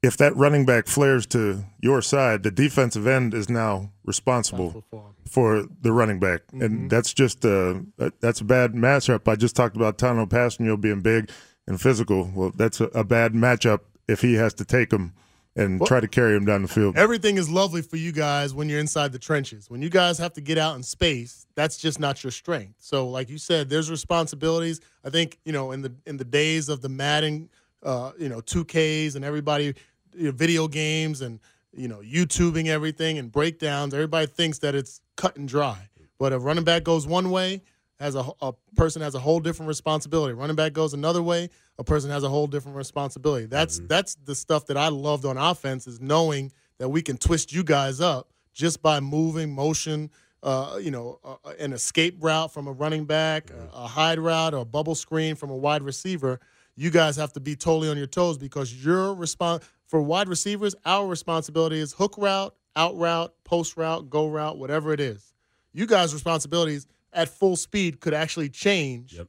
[0.00, 4.84] If that running back flares to your side, the defensive end is now responsible
[5.28, 7.84] for the running back, and that's just a
[8.20, 9.26] that's a bad matchup.
[9.26, 11.30] I just talked about Tanoh Kpassagnon being big
[11.66, 12.30] and physical.
[12.32, 15.14] Well, that's a, a bad matchup if he has to take him
[15.58, 16.96] and try to carry him down the field.
[16.96, 19.68] Everything is lovely for you guys when you're inside the trenches.
[19.68, 22.76] When you guys have to get out in space, that's just not your strength.
[22.78, 24.80] So, like you said, there's responsibilities.
[25.04, 27.48] I think you know in the in the days of the Madden,
[27.82, 29.74] uh, you know, 2Ks and everybody,
[30.14, 31.40] you know, video games and
[31.72, 33.94] you know, YouTubing everything and breakdowns.
[33.94, 35.88] Everybody thinks that it's cut and dry.
[36.18, 37.62] But if running back goes one way,
[38.00, 40.34] has a, a person has a whole different responsibility.
[40.34, 43.46] Running back goes another way, a person has a whole different responsibility.
[43.46, 47.52] That's that's the stuff that I loved on offense is knowing that we can twist
[47.52, 50.10] you guys up just by moving motion.
[50.40, 54.54] Uh, you know, uh, an escape route from a running back, a, a hide route,
[54.54, 56.38] or a bubble screen from a wide receiver.
[56.76, 60.76] You guys have to be totally on your toes because your response for wide receivers,
[60.84, 65.34] our responsibility is hook route, out route, post route, go route, whatever it is.
[65.72, 69.28] You guys' responsibilities at full speed could actually change Yep.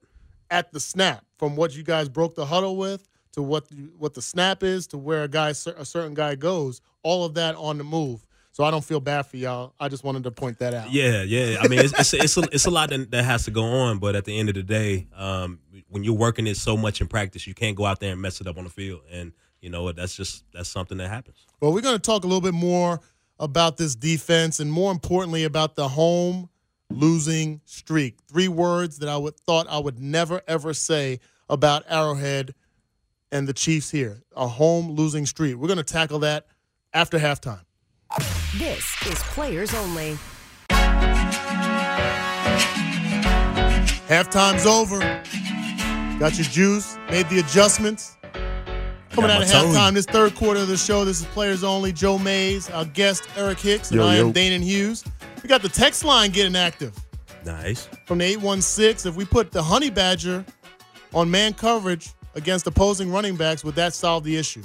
[0.52, 4.14] at the snap from what you guys broke the huddle with to what you, what
[4.14, 6.82] the snap is to where a guy a certain guy goes.
[7.04, 8.26] All of that on the move.
[8.52, 9.74] So I don't feel bad for y'all.
[9.80, 10.92] I just wanted to point that out.
[10.92, 11.60] Yeah, yeah.
[11.62, 14.00] I mean, it's it's it's a, it's a lot that, that has to go on,
[14.00, 17.08] but at the end of the day, um, when you're working it so much in
[17.08, 19.70] practice, you can't go out there and mess it up on the field, and you
[19.70, 19.96] know what?
[19.96, 21.38] That's just that's something that happens.
[21.62, 23.00] Well, we're going to talk a little bit more
[23.40, 26.50] about this defense and more importantly about the home
[26.90, 28.18] losing streak.
[28.28, 32.54] Three words that I would thought I would never ever say about Arrowhead
[33.32, 34.24] and the Chiefs here.
[34.36, 35.56] A home losing streak.
[35.56, 36.48] We're going to tackle that
[36.94, 37.62] after halftime.
[38.58, 40.18] This is Players Only.
[44.08, 45.00] Halftime's over.
[46.20, 48.18] Got your juice, made the adjustments.
[49.12, 49.74] Coming out of my tone.
[49.74, 51.92] halftime, this third quarter of the show, this is Players Only.
[51.92, 54.34] Joe Mays, our guest, Eric Hicks, and Yo, I am yo.
[54.34, 55.04] Danan Hughes.
[55.42, 56.94] We got the text line getting active.
[57.46, 57.88] Nice.
[58.06, 59.10] from the 816.
[59.12, 60.46] If we put the Honey Badger
[61.14, 64.64] on man coverage against opposing running backs, would that solve the issue?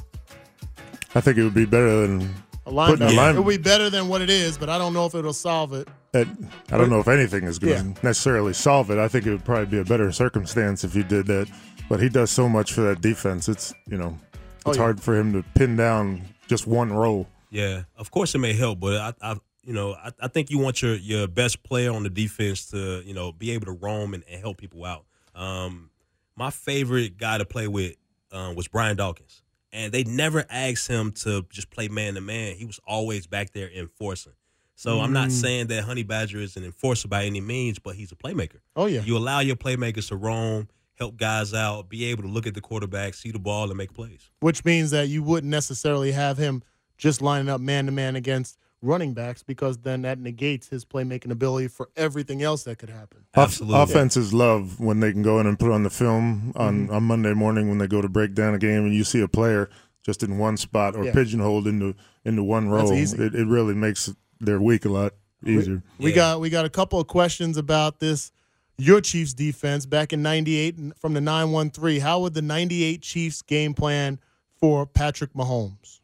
[1.15, 2.23] I think it would be better than.
[2.67, 3.17] A Putting a linebacker.
[3.17, 5.33] line- It would be better than what it is, but I don't know if it'll
[5.35, 5.87] solve it.
[6.15, 6.27] It,
[6.73, 7.95] I don't know if anything is going to Yeah.
[8.03, 8.99] necessarily solve it.
[8.99, 11.47] I think it would probably be a better circumstance if you did that.
[11.91, 13.49] But he does so much for that defense.
[13.51, 14.19] It's you know,
[14.65, 14.83] Oh, it's yeah.
[14.83, 17.29] hard for him to pin down just one role.
[17.51, 20.59] Yeah, of course it may help, but I, I you know, I, I think you
[20.59, 24.15] want your your best player on the defense to you know be able to roam
[24.15, 25.05] and, and help people out.
[25.35, 25.91] Um,
[26.37, 27.97] my favorite guy to play with
[28.33, 32.57] um, was Brian Dawkins, and they never asked him to just play man to man.
[32.57, 34.33] He was always back there enforcing.
[34.77, 38.11] So I'm not saying that Honey Badger is an enforcer by any means, but he's
[38.13, 38.59] a playmaker.
[38.75, 39.03] Oh, yeah.
[39.03, 42.61] You allow your playmakers to roam, help guys out, be able to look at the
[42.61, 44.31] quarterback, see the ball, and make plays.
[44.41, 46.63] Which means that you wouldn't necessarily have him
[46.99, 51.31] just lining up man to man against running backs because then that negates his playmaking
[51.31, 53.25] ability for everything else that could happen.
[53.35, 53.81] Absolutely.
[53.81, 56.95] offenses love when they can go in and put on the film on, Mm-hmm.
[56.95, 59.29] on Monday morning when they go to break down a game and you see a
[59.29, 59.71] player
[60.05, 61.13] just in one spot or Yeah.
[61.13, 61.95] pigeonholed into
[62.25, 62.95] into one That's role.
[62.99, 63.17] easy.
[63.23, 65.83] It, it really makes their week a lot easier.
[65.99, 66.17] We Yeah.
[66.17, 68.31] got we got a couple of questions about this
[68.77, 72.01] your Chiefs defense back in 98 from the 913.
[72.01, 74.19] How would the 98 Chiefs game plan
[74.59, 76.01] for Patrick Mahomes?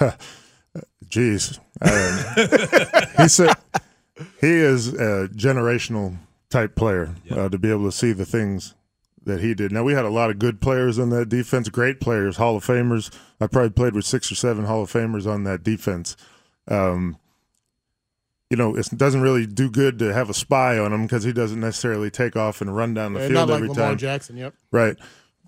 [1.12, 3.54] Jeez, um, he said
[4.40, 6.16] he is a generational
[6.48, 8.74] type player uh, to be able to see the things
[9.24, 9.72] that he did.
[9.72, 12.64] Now we had a lot of good players on that defense, great players, Hall of
[12.64, 13.14] Famers.
[13.40, 16.16] I probably played with six or seven Hall of Famers on that defense.
[16.66, 17.18] Um,
[18.48, 21.32] you know, it doesn't really do good to have a spy on him because he
[21.32, 23.98] doesn't necessarily take off and run down the Uh, field Not like every Lamar time.
[23.98, 24.54] Jackson, yep.
[24.70, 24.96] Right.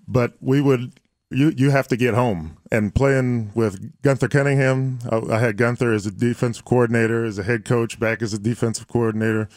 [0.07, 0.93] But we would
[1.31, 4.99] you you have to get home and playing with Gunther Cunningham.
[5.11, 8.39] I, I had Gunther as a defensive coordinator, as a head coach, back as a
[8.39, 9.49] defensive coordinator.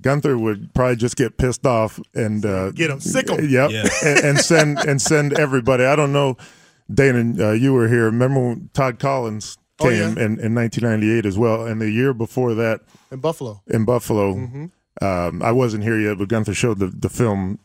[0.00, 3.48] Gunther would probably just get pissed off and uh, Get 'em, sick 'em.
[3.48, 3.88] Yep, Yeah.
[4.04, 5.84] and, and send and send everybody.
[5.84, 6.36] I don't know,
[6.92, 8.04] Dana, uh, you were here.
[8.04, 10.24] Remember when Todd Collins Oh, came yeah.
[10.24, 13.60] in, in 1998 as well, and the year before that in Buffalo.
[13.66, 14.34] in Buffalo.
[14.34, 15.04] Mm-hmm.
[15.04, 17.58] Um, I wasn't here yet, but Gunther showed the, the film,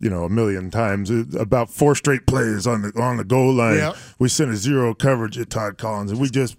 [0.00, 1.10] you know, a million times.
[1.10, 3.76] It, about four straight plays on the on the goal line.
[3.78, 3.92] Yeah.
[4.18, 6.56] We sent a zero coverage at Todd Collins, and we just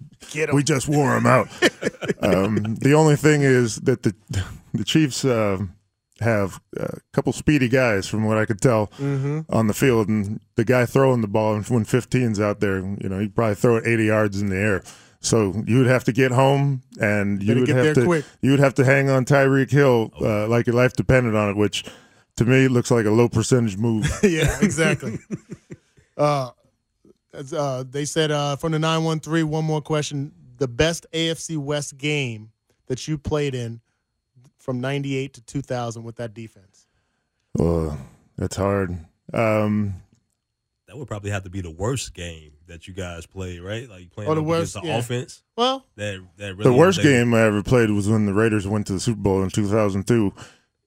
[0.52, 1.48] we just wore him out.
[2.22, 4.14] um, the only thing is that the
[4.74, 5.58] the Chiefs uh,
[6.20, 9.40] have a couple speedy guys, from what I could tell, Mm-hmm.
[9.50, 13.20] on the field, and the guy throwing the ball when 15's out there, you know,
[13.20, 14.82] he'd probably throw it 80 yards in the air.
[15.20, 18.24] So you would have to get home, and you Better would have to quick.
[18.42, 21.56] you would have to hang on Tyreek Hill uh, like your life depended on it,
[21.56, 21.84] which
[22.38, 24.06] to me it looks like a low percentage move.
[24.22, 25.18] yeah, exactly.
[26.16, 26.50] uh,
[27.54, 30.32] uh, they said uh, from the 913, one more question.
[30.58, 32.50] The best AFC West game
[32.86, 33.80] that you played in
[34.58, 36.86] from 98 to 2000 with that defense?
[37.58, 37.96] Uh,
[38.36, 38.90] that's hard.
[39.32, 39.94] Um,
[40.86, 43.88] That would probably have to be the worst game that you guys played, right?
[43.88, 44.98] Like playing Oh, the up worst, against the yeah.
[44.98, 45.42] offense.
[45.56, 48.66] Well, That that really the worst they- game I ever played was when the Raiders
[48.66, 50.32] went to the Super Bowl in 2002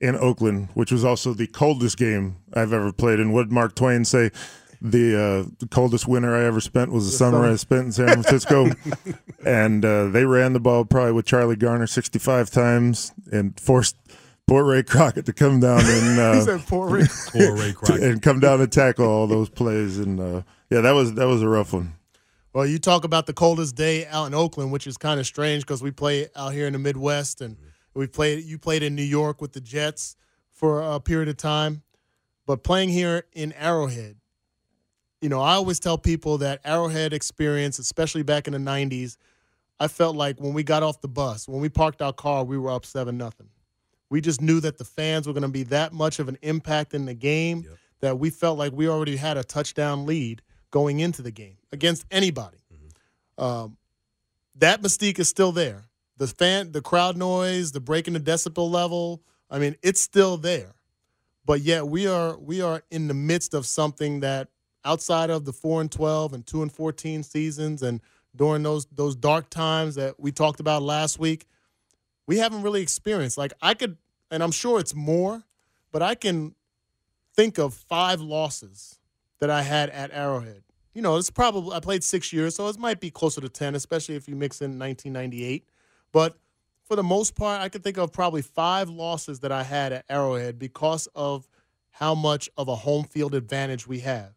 [0.02, 3.20] in Oakland, which was also the coldest game I've ever played.
[3.20, 4.32] And what did Mark Twain say?
[4.82, 7.52] The, uh, the coldest winter I ever spent was the, summer, summer.
[7.52, 8.72] I spent in San Francisco.
[9.46, 13.96] and uh, they ran the ball probably with Charlie Garner 65 times and forced
[14.48, 17.12] poor Ray Crockett to come down and uh, said poor Rick.
[17.36, 18.04] Ray Crockett.
[18.04, 20.00] and come down and tackle all those plays.
[20.00, 21.94] And uh, yeah, that was that was a rough one.
[22.54, 25.64] Well, you talk about the coldest day out in Oakland, which is kind of strange
[25.64, 27.56] because we play out here in the Midwest, and
[27.93, 28.43] we played.
[28.43, 30.15] You played in New York with the Jets
[30.49, 31.84] for a period of time,
[32.45, 34.17] but playing here in Arrowhead,
[35.21, 39.17] you know, I always tell people that Arrowhead experience, especially back in the '90s,
[39.80, 42.58] I felt like when we got off the bus, when we parked our car, we
[42.58, 43.49] were up seven nothing.
[44.10, 46.93] We just knew that the fans were going to be that much of an impact
[46.93, 47.77] in the game Yep.
[48.01, 52.06] that we felt like we already had a touchdown lead going into the game against
[52.12, 52.58] anybody.
[53.38, 53.77] Um,
[54.56, 55.86] that mystique is still there.
[56.21, 59.23] The fan, the crowd noise, the breaking the decibel level.
[59.49, 60.75] I mean, it's still there.
[61.47, 64.49] But yet we are we are in the midst of something that
[64.86, 68.01] outside of the four and twelve and two and fourteen seasons and
[68.36, 71.47] during those those dark times that we talked about last week,
[72.27, 73.39] we haven't really experienced.
[73.39, 73.97] Like I could,
[74.29, 75.41] and I'm sure it's more,
[75.91, 76.53] but I can
[77.36, 78.99] think of five losses
[79.39, 80.62] that I had at Arrowhead.
[80.93, 83.73] You know, it's probably I played six years, so it might be closer to ten,
[83.73, 85.65] especially if you mix in 1998.
[86.12, 86.38] But
[86.84, 90.06] for the most part, I could think of probably five losses that I had at
[90.10, 91.47] Arrowhead because of
[91.91, 94.34] how much of a home field advantage we have.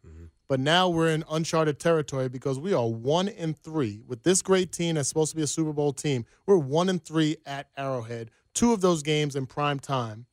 [0.47, 4.71] But now we're in uncharted territory because we are one and three with this great
[4.71, 6.25] team that's supposed to be a Super Bowl team.
[6.45, 8.29] We're one and three at Arrowhead.
[8.53, 10.27] Two of those games in prime time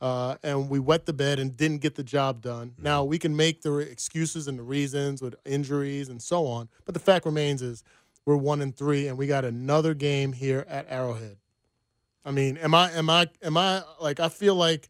[0.00, 2.74] uh, and we wet the bed and didn't get the job done.
[2.78, 6.94] Now we can make the excuses and the reasons with injuries and so on, but
[6.94, 7.84] the fact remains is
[8.30, 11.36] we're one and three, and we got another game here at Arrowhead.
[12.24, 14.88] I mean, am I am I am I like I feel like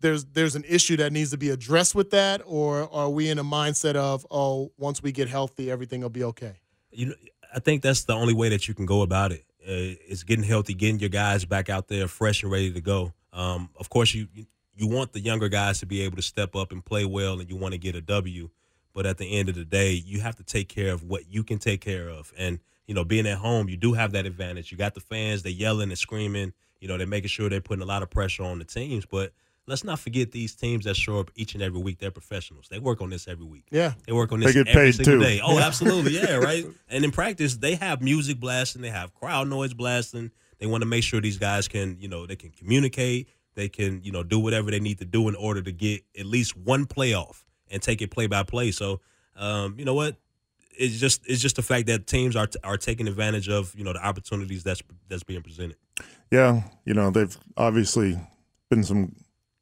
[0.00, 3.38] there's there's an issue that needs to be addressed with that, or are we in
[3.38, 6.56] a mindset of oh once we get healthy everything will be okay?
[6.90, 7.14] you
[7.54, 9.44] I think that's the only way that you can go about it.
[9.66, 13.14] Uh, is getting healthy, getting your guys back out there fresh and ready to go.
[13.32, 14.28] Um, of course, you
[14.76, 17.48] you want the younger guys to be able to step up and play well, and
[17.48, 18.50] you want to get a W.
[18.94, 21.42] But at the end of the day, you have to take care of what you
[21.42, 22.32] can take care of.
[22.38, 24.70] And you know, being at home, you do have that advantage.
[24.70, 26.52] You got the fans; they're yelling and screaming.
[26.80, 29.06] You know, they're making sure they're putting a lot of pressure on the teams.
[29.06, 29.32] But
[29.66, 31.98] let's not forget these teams that show up each and every week.
[31.98, 32.68] They're professionals.
[32.70, 33.64] They work on this every week.
[33.70, 34.52] Yeah, They work on this.
[34.52, 35.20] They get every paid, single too.
[35.20, 35.40] day.
[35.42, 36.66] Oh, absolutely, yeah, right.
[36.88, 40.30] And in practice, they have music blasting, they have crowd noise blasting.
[40.58, 44.02] They want to make sure these guys can, you know, they can communicate, they can,
[44.04, 46.86] you know, do whatever they need to do in order to get at least one
[46.86, 48.70] playoff and take it play by play.
[48.70, 49.00] So,
[49.36, 50.16] um, you know what?
[50.76, 53.92] It's just it's just the fact that teams are are taking advantage of you know
[53.92, 55.76] the opportunities that's that's being presented.
[56.32, 58.18] Yeah, you know, they've obviously
[58.70, 59.14] been some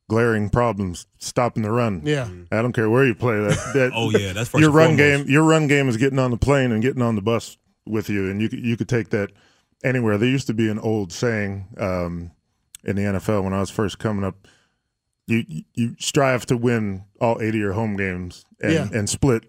[0.09, 2.03] glaring problems stopping the run.
[2.05, 2.29] yeah.
[2.51, 3.51] I don't care where you play that.
[3.75, 5.25] that Oh yeah, that's first your run foremost.
[5.27, 5.33] game.
[5.33, 8.31] Your run game is getting on the plane and getting on the bus with you,
[8.31, 9.31] and you could- you could take that
[9.85, 10.17] anywhere.
[10.17, 12.31] There used to be an old saying um,
[12.85, 14.49] in the NFL when I was first coming up.
[15.27, 18.89] You you strive to win all eight of your home games and, Yeah.
[18.93, 19.45] and split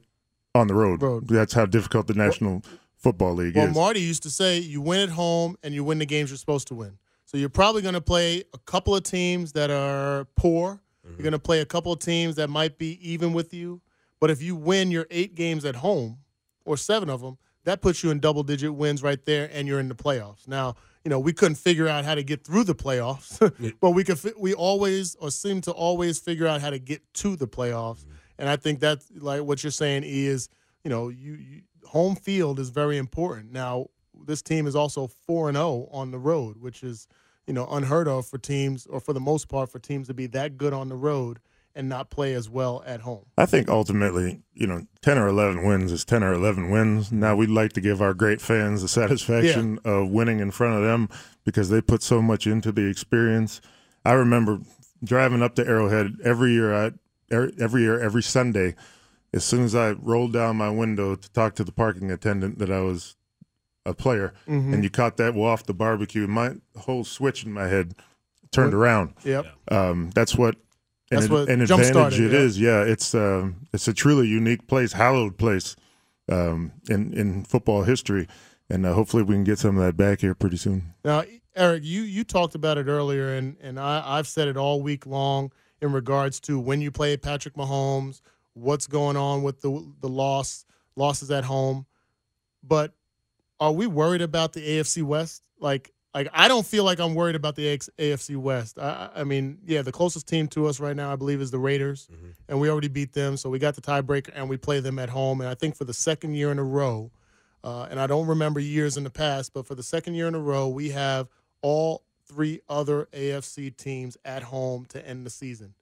[0.54, 1.02] on the road.
[1.02, 1.28] Road.
[1.28, 2.64] That's how difficult the National
[2.96, 3.76] Football League Well, is.
[3.76, 6.38] Well, Marty used to say you win at home and you win the games you're
[6.38, 6.98] supposed to win.
[7.26, 10.82] So you're probably going to play a couple of teams that are poor.
[11.04, 11.24] You're mm-hmm.
[11.24, 13.82] going to play a couple of teams that might be even with you.
[14.20, 16.20] But if you win your eight games at home
[16.64, 19.80] or seven of them, that puts you in double digit wins right there, and you're
[19.80, 20.48] in the playoffs.
[20.48, 23.40] Now, you know, we couldn't figure out how to get through the playoffs,
[23.82, 24.20] but we could.
[24.38, 28.12] We always or seem to always figure out how to get to the playoffs, mm-hmm.
[28.40, 30.50] and I think that's like what you're saying is,
[30.84, 33.52] you know, you, you home field is very important.
[33.52, 33.88] Now,
[34.26, 37.08] this team is also four and zero on the road, which is
[37.48, 40.28] you know unheard of for teams, or for the most part, for teams to be
[40.28, 41.40] that good on the road
[41.76, 43.26] and not play as well at home.
[43.38, 47.12] I think ultimately, you know, 10 or 11 wins is 10 or 11 wins.
[47.12, 50.84] Now, we'd like to give our great fans the satisfaction of winning in front of
[50.84, 51.10] them
[51.44, 53.60] because they put so much into the experience.
[54.06, 54.60] I remember
[55.04, 56.92] driving up to Arrowhead every year, I,
[57.32, 58.76] er- every year, every Sunday.
[59.34, 62.70] As soon as I rolled down my window to talk to the parking attendant that
[62.70, 63.16] I was
[63.86, 67.96] a player, and you caught that off the barbecue, my whole switch in my head
[68.52, 69.16] turned around.
[69.26, 69.48] Yep.
[69.70, 70.56] Um, that's what
[71.14, 72.40] an, That's what an advantage jump-started, it yeah.
[72.40, 72.60] is.
[72.60, 75.76] Yeah, it's um, it's a truly unique place, hallowed place
[76.30, 78.28] um, in in football history,
[78.70, 80.94] and uh, hopefully we can get some of that back here pretty soon.
[81.04, 81.24] Now,
[81.56, 85.06] Eric, you you talked about it earlier, and and I, I've said it all week
[85.06, 85.52] long
[85.82, 88.22] in regards to when you play Patrick Mahomes,
[88.54, 91.86] what's going on with the the loss losses at home.
[92.64, 92.94] But
[93.60, 95.44] are we worried about the AFC West?
[95.60, 98.78] Like, like I don't feel like I'm worried about the AFC West.
[98.78, 101.60] I, I mean, yeah, the closest team to us right now, I believe, is the
[101.60, 102.08] Raiders,
[102.48, 105.10] and we already beat them, so we got the tiebreaker, and we play them at
[105.10, 105.42] home.
[105.42, 107.12] And I think for the second year in a row,
[107.64, 110.36] uh, and I don't remember years in the past, but for the second year in
[110.36, 111.30] a row, we have
[111.62, 115.74] all three other AFC teams at home to end the season.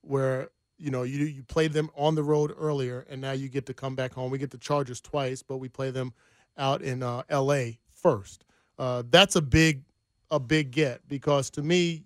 [0.00, 3.66] Where you know you you played them on the road earlier, and now you get
[3.66, 4.30] to come back home.
[4.30, 6.14] We get the Chargers twice, but we play them
[6.56, 7.78] out in uh, L.A.
[7.92, 8.44] first.
[8.78, 9.82] Uh, that's a big
[10.30, 12.04] a big get because to me,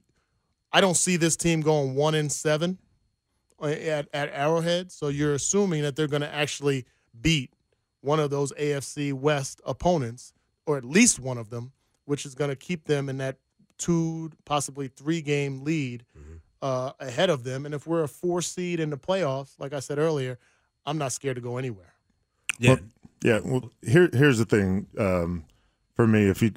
[0.73, 2.79] I don't see this team going one in seven
[3.61, 4.93] uh, at, at Arrowhead.
[4.93, 6.85] So you're assuming that they're going to actually
[7.21, 7.53] beat
[8.01, 10.33] one of those AFC West opponents,
[10.67, 11.73] or at least one of them,
[12.05, 13.39] which is going to keep them in that
[13.79, 16.05] two, possibly three game lead
[16.63, 17.65] uh, ahead of them.
[17.65, 20.39] And if we're a four seed in the playoffs, like I said earlier,
[20.87, 21.95] I'm not scared to go anywhere.
[22.59, 22.79] Yeah, Well,
[23.23, 23.41] yeah.
[23.45, 24.87] Well, here here's the thing.
[24.99, 25.45] Um,
[25.99, 26.53] for me, if you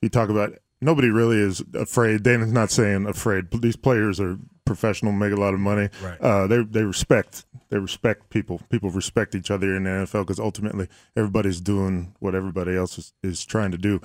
[0.00, 2.22] you talk about nobody really is afraid.
[2.22, 3.50] Danan's not saying afraid.
[3.60, 5.90] These players are professional, make a lot of money.
[6.02, 6.18] Right.
[6.18, 8.62] Uh, they they respect they respect people.
[8.70, 13.12] People respect each other in the NFL because ultimately everybody's doing what everybody else is,
[13.22, 14.00] is trying to do.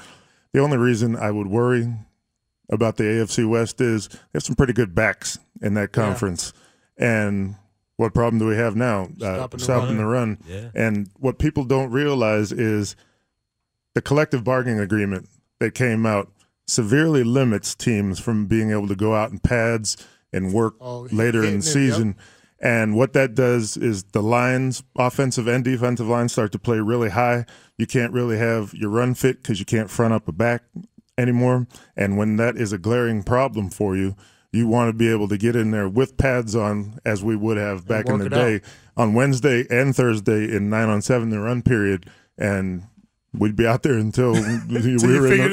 [0.52, 1.94] The only reason I would worry
[2.70, 6.52] about the AFC West is they have some pretty good backs in that conference,
[6.98, 7.56] and
[7.96, 9.04] what problem do we have now?
[9.22, 9.98] Uh, Stopping the stopping run.
[9.98, 10.38] the run.
[10.46, 10.70] Yeah.
[10.76, 12.98] And what people don't realize is
[13.94, 15.30] the collective bargaining agreement
[15.60, 16.32] that came out
[16.68, 19.98] severely limits teams from being able to go out in pads
[20.32, 22.16] and work Oh, later in the it, season.
[22.60, 27.10] And what that does is the lines, offensive and defensive lines, start to play really
[27.10, 27.46] high.
[27.78, 30.64] You can't really have your run fit because you can't front up a back
[31.18, 31.68] anymore.
[31.98, 34.16] And when that is a glaring problem for you,
[34.52, 37.58] you want to be able to get in there with pads on, as we would
[37.58, 38.62] have back in the day, out.
[38.96, 42.84] on Wednesday and Thursday in nine on seven, the run period, and
[43.34, 44.98] we'd be out there until we were in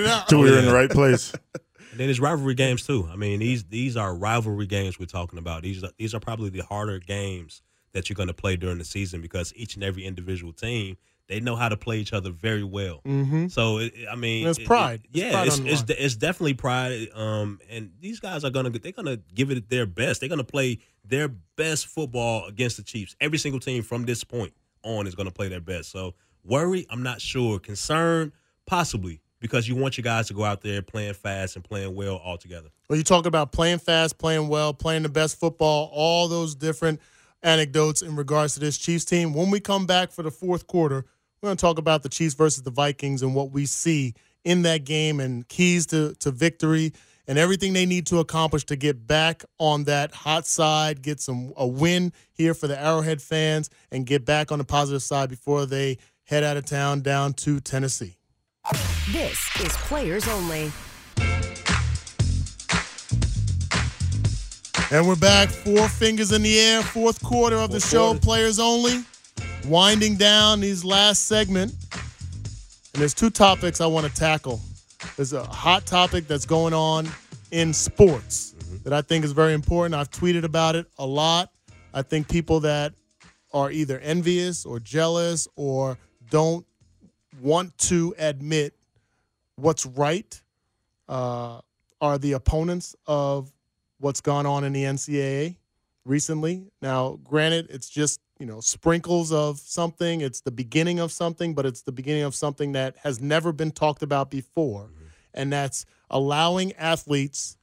[0.03, 1.33] the, it we were in the right place.
[1.91, 3.09] And then it's rivalry games too.
[3.11, 5.63] I mean, these these are rivalry games we're talking about.
[5.65, 7.61] These are, these are probably the harder games
[7.93, 11.41] that you're going to play during the season because each and every individual team they
[11.41, 13.01] know how to play each other very well.
[13.05, 13.49] Mm-hmm.
[13.49, 15.01] So it, I mean, it's pride.
[15.05, 17.09] it- It's yeah, pride it's it's, de- it's definitely pride.
[17.15, 20.21] Um, and these guys are gonna they're gonna give it their best.
[20.21, 23.17] They're gonna play their best football against the Chiefs.
[23.21, 24.53] Every single team from this point
[24.85, 25.91] on is gonna play their best.
[25.91, 26.15] So
[26.49, 27.59] worry, I'm not sure.
[27.59, 28.33] Concern,
[28.67, 32.17] possibly because you want your guys to go out there playing fast and playing well
[32.17, 32.69] all together.
[32.89, 37.01] Well, you talk about playing fast, playing well, playing the best football, all those different
[37.43, 39.35] anecdotes in regards to this Chiefs team.
[39.35, 41.05] When we come back for the fourth quarter,
[41.41, 44.63] we're going to talk about the Chiefs versus the Vikings and what we see in
[44.63, 46.93] that game and keys to, to victory
[47.29, 51.53] and everything they need to accomplish to get back on that hot side, get some
[51.57, 55.67] a win here for the Arrowhead fans, and get back on the positive side before
[55.67, 58.15] they head out of town down to Tennessee.
[59.11, 60.71] This is Players Only.
[64.91, 68.21] And we're back, four fingers in the air, fourth quarter of the Fourth show, quarter.
[68.21, 69.05] players only.
[69.67, 71.73] Winding down these last segment.
[72.93, 74.61] And there's two topics I want to tackle.
[75.17, 77.09] There's a hot topic that's going on
[77.53, 78.83] in sports mm-hmm.
[78.85, 79.95] that I think is very important.
[79.95, 81.51] I've tweeted about it a lot.
[81.95, 82.93] I think people that
[83.55, 85.97] are either envious or jealous or
[86.31, 86.67] don't
[87.41, 88.75] want to admit
[89.57, 90.41] what's right
[91.09, 91.61] uh,
[92.01, 93.53] are the opponents of
[93.99, 95.57] what's gone on in the NCAA
[96.05, 96.71] recently.
[96.81, 100.21] Now, granted, it's just you know, sprinkles of something.
[100.21, 103.71] It's the beginning of something, but it's the beginning of something that has never been
[103.71, 104.91] talked about before.
[105.35, 107.57] And that's allowing athletes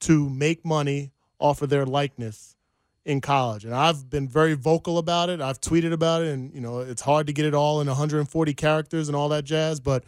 [0.00, 2.56] to make money off of their likeness
[3.04, 3.64] in college.
[3.64, 5.40] And I've been very vocal about it.
[5.40, 8.54] I've tweeted about it and you know, it's hard to get it all in 140
[8.54, 10.04] characters and all that jazz, but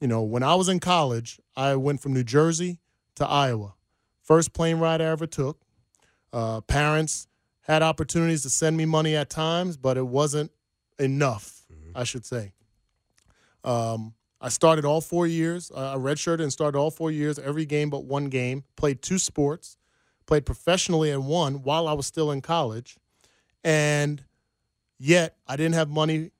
[0.00, 2.78] you know, when I was in college, I went from New Jersey
[3.16, 3.74] to Iowa.
[4.22, 5.60] First plane ride I ever took.
[6.32, 7.26] Uh, parents
[7.62, 10.52] had opportunities to send me money at times, but it wasn't
[10.98, 12.52] enough, I should say.
[13.64, 15.72] Um, I started all four years.
[15.74, 18.64] Uh, I redshirted and started all four years, every game but one game.
[18.76, 19.77] Played two sports,
[20.28, 22.96] played professionally and won while I was still in college,
[23.64, 24.22] and
[24.98, 26.30] yet I didn't have money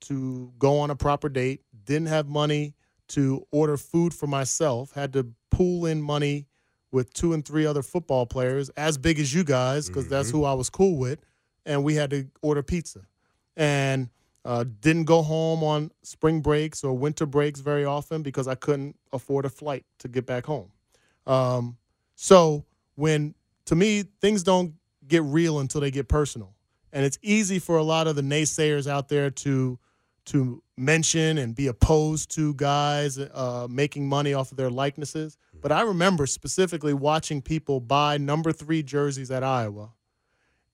[0.00, 1.62] to go on a proper date.
[1.86, 2.74] Didn't have money
[3.08, 4.92] to order food for myself.
[4.92, 6.46] Had to pool in money
[6.90, 10.44] with two and three other football players, as big as you guys, because that's who
[10.44, 11.20] I was cool with,
[11.64, 13.00] and we had to order pizza.
[13.56, 14.10] And
[14.44, 18.96] uh, didn't go home on spring breaks or winter breaks very often because I couldn't
[19.12, 20.70] afford a flight to get back home.
[21.26, 21.76] Um,
[22.14, 22.64] so
[22.98, 23.34] when
[23.66, 24.74] to me things don't
[25.06, 26.54] get real until they get personal,
[26.92, 29.78] and it's easy for a lot of the naysayers out there to
[30.26, 35.38] to mention and be opposed to guys uh, making money off of their likenesses.
[35.60, 39.92] But I remember specifically watching people buy number three jerseys at Iowa,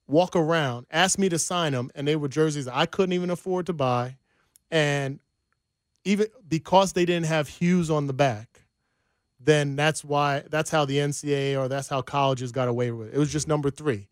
[0.07, 3.67] walk around, ask me to sign them, and they were jerseys I couldn't even afford
[3.67, 4.17] to buy.
[4.71, 5.19] And
[6.03, 8.64] even because they didn't have hues on the back,
[9.45, 13.15] then that's why that's how the NCAA or that's how colleges got away with it.
[13.15, 14.07] It was just number three.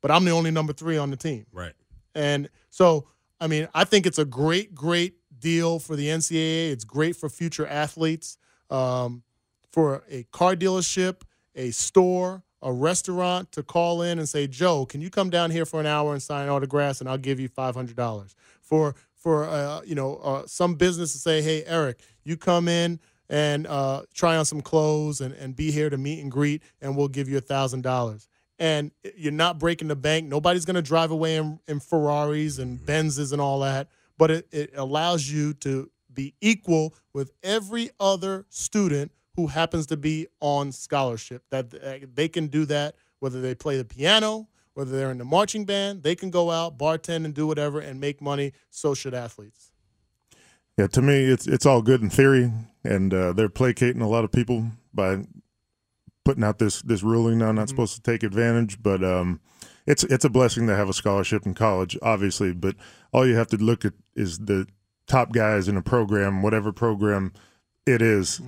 [0.00, 1.46] But I'm the only number three on the team.
[1.52, 1.72] Right.
[2.14, 3.06] And so,
[3.40, 6.72] I mean, I think it's a great, great deal for the NCAA.
[6.72, 8.36] It's great for future athletes,
[8.70, 9.22] um,
[9.70, 11.22] for a car dealership,
[11.54, 15.64] a store, a restaurant to call in and say, Joe, can you come down here
[15.64, 18.34] for an hour and sign autographs, and I'll give you five hundred dollars.
[18.60, 23.00] For for uh, you know uh, some business to say, hey, Eric, you come in
[23.28, 26.96] and uh, try on some clothes and, and be here to meet and greet, and
[26.96, 30.28] we'll give you a thousand dollars and you're not breaking the bank.
[30.28, 34.48] Nobody's going to drive away in, in, Ferraris and Benzes and all that, but it,
[34.52, 40.70] it allows you to be equal with every other student who happens to be on
[40.70, 41.42] scholarship.
[41.50, 45.24] That uh, they can do that whether they play the piano, whether they're in the
[45.24, 48.52] marching band, they can go out, bartend, and do whatever and make money.
[48.70, 49.70] So should athletes.
[50.78, 52.50] Yeah, to me, it's it's all good in theory,
[52.84, 55.24] and uh, they're placating a lot of people by
[56.24, 57.38] putting out this this ruling.
[57.38, 57.68] Now, not Mm-hmm.
[57.68, 59.40] supposed to take advantage, but um,
[59.86, 62.52] it's it's a blessing to have a scholarship in college, obviously.
[62.52, 62.76] But
[63.12, 64.66] all you have to look at is the
[65.06, 67.32] top guys in a program, whatever program
[67.86, 68.40] it is,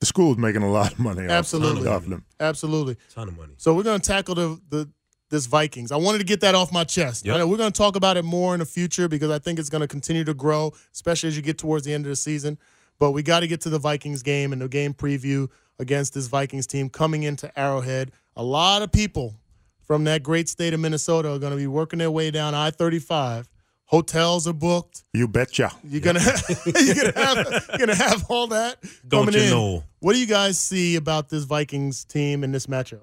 [0.00, 1.20] The school's making a lot of money.
[1.22, 1.30] Mm-hmm.
[1.30, 1.88] Absolutely.
[1.88, 2.24] off them.
[2.40, 2.96] Absolutely.
[3.14, 3.54] Ton of money.
[3.56, 4.90] So we're going to tackle the the
[5.30, 5.90] this Vikings.
[5.90, 7.24] I wanted to get that off my chest.
[7.24, 7.34] Yep.
[7.34, 9.58] I know we're going to talk about it more in the future because I think
[9.58, 12.16] it's going to continue to grow, especially as you get towards the end of the
[12.16, 12.58] season.
[12.98, 16.28] But we got to get to the Vikings game and the game preview against this
[16.28, 18.12] Vikings team coming into Arrowhead.
[18.36, 19.34] A lot of people
[19.82, 22.70] from that great state of Minnesota are going to be working their way down I
[22.70, 23.48] 35.
[23.86, 25.04] Hotels are booked.
[25.12, 25.70] You betcha.
[25.84, 26.20] You're gonna
[26.66, 29.50] you're gonna have you're gonna have all that Don't coming you in.
[29.50, 29.84] know?
[30.00, 33.02] What do you guys see about this Vikings team in this matchup?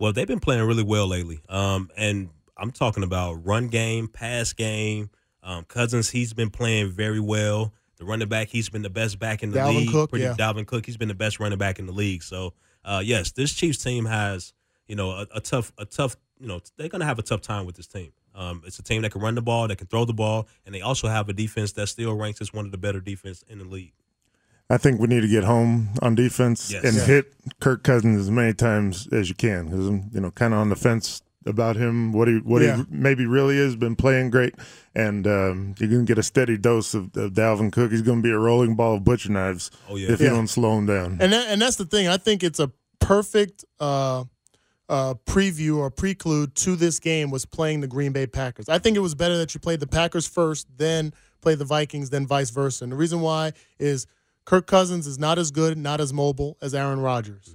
[0.00, 1.40] Well, they've been playing really well lately.
[1.48, 5.10] Um, and I'm talking about run game, pass game.
[5.44, 7.72] Um, Cousins, he's been playing very well.
[8.00, 9.90] The running back, he's been the best back in the Dalvin league.
[9.90, 10.34] Cook, Pretty yeah.
[10.36, 12.22] Dalvin Cook, he's been the best running back in the league.
[12.22, 14.54] So, uh, yes, this Chiefs team has,
[14.88, 17.66] you know, a, a tough, a tough, you know, they're gonna have a tough time
[17.66, 18.10] with this team.
[18.34, 20.74] Um, it's a team that can run the ball, that can throw the ball, and
[20.74, 23.58] they also have a defense that still ranks as one of the better defense in
[23.58, 23.92] the league.
[24.70, 26.84] I think we need to get home on defense Yes.
[26.84, 27.04] and Yeah.
[27.04, 30.60] hit Kirk Cousins as many times as you can because I'm you know kind of
[30.60, 32.12] on the fence about him.
[32.12, 32.76] What he what Yeah.
[32.78, 34.54] he maybe really is been playing great,
[34.94, 37.90] and um, you're gonna get a steady dose of, of Dalvin Cook.
[37.90, 40.12] He's gonna be a rolling ball of butcher knives Oh, yeah.
[40.12, 41.18] if you don't slow him down.
[41.20, 42.08] And that, and that's the thing.
[42.08, 44.24] I think it's a perfect uh,
[44.88, 48.68] uh, preview or preclude to this game was playing the Green Bay Packers.
[48.68, 52.10] I think it was better that you played the Packers first, then play the Vikings,
[52.10, 52.84] then vice versa.
[52.84, 54.06] And the reason why is
[54.44, 57.54] Kirk Cousins is not as good, not as mobile as Aaron Rodgers.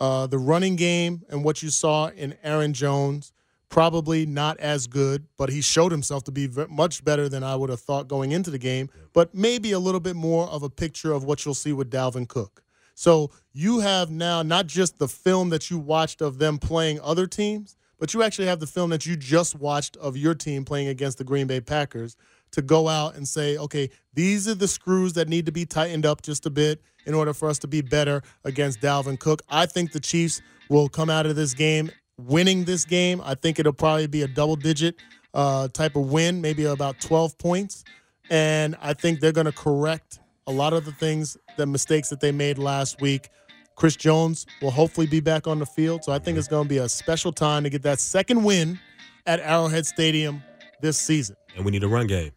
[0.00, 3.32] Uh, the running game and what you saw in Aaron Jones
[3.74, 7.56] probably not as good, but he showed himself to be ve- much better than I
[7.56, 8.88] would have thought going into the game.
[9.12, 12.28] But maybe a little bit more of a picture of what you'll see with Dalvin
[12.28, 12.62] Cook.
[12.94, 17.26] So you have now not just the film that you watched of them playing other
[17.26, 20.86] teams, but you actually have the film that you just watched of your team playing
[20.86, 22.16] against the Green Bay Packers
[22.54, 26.06] to go out and say, okay, these are the screws that need to be tightened
[26.06, 29.42] up just a bit in order for us to be better against Dalvin Cook.
[29.48, 33.20] I think the Chiefs will come out of this game winning this game.
[33.24, 34.96] I think it'll probably be a double digit
[35.34, 37.84] uh, type of win, maybe about 12 points.
[38.30, 42.20] And I think they're going to correct a lot of the things, the mistakes that
[42.20, 43.28] they made last week.
[43.76, 46.04] Chris Jones will hopefully be back on the field.
[46.04, 48.78] So I think it's going to be a special time to get that second win
[49.26, 50.42] at Arrowhead Stadium
[50.80, 51.36] this season.
[51.56, 52.30] And we need a run game.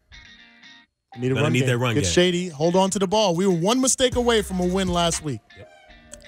[1.18, 1.68] We need a Gonna run need game.
[1.68, 2.10] that run Get game.
[2.12, 2.48] shady.
[2.48, 3.34] Hold on to the ball.
[3.34, 5.40] We were one mistake away from a win last week.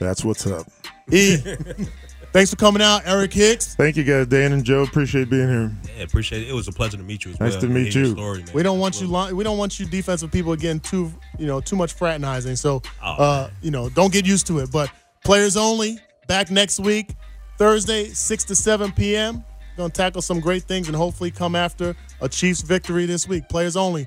[0.00, 0.66] That's what's up.
[1.12, 1.36] E,
[2.32, 3.74] thanks for coming out, Eric Hicks.
[3.74, 4.82] Thank you guys, Dan and Joe.
[4.82, 5.72] Appreciate being here.
[5.96, 6.48] Yeah, appreciate it.
[6.48, 7.60] It was a pleasure to meet you as Nice well.
[7.62, 8.12] to meet hear your you.
[8.16, 8.50] Story, man.
[8.54, 9.06] We don't want you.
[9.06, 12.56] Li- we don't want you defensive people getting too, you know, too much fraternizing.
[12.56, 14.70] So, Oh, uh, you know, don't get used to it.
[14.72, 14.90] But
[15.24, 15.98] players only.
[16.26, 17.14] Back next week,
[17.58, 19.44] Thursday, six to seven p.m.
[19.76, 23.48] Going to tackle some great things and hopefully come after a Chiefs victory this week.
[23.48, 24.06] Players only.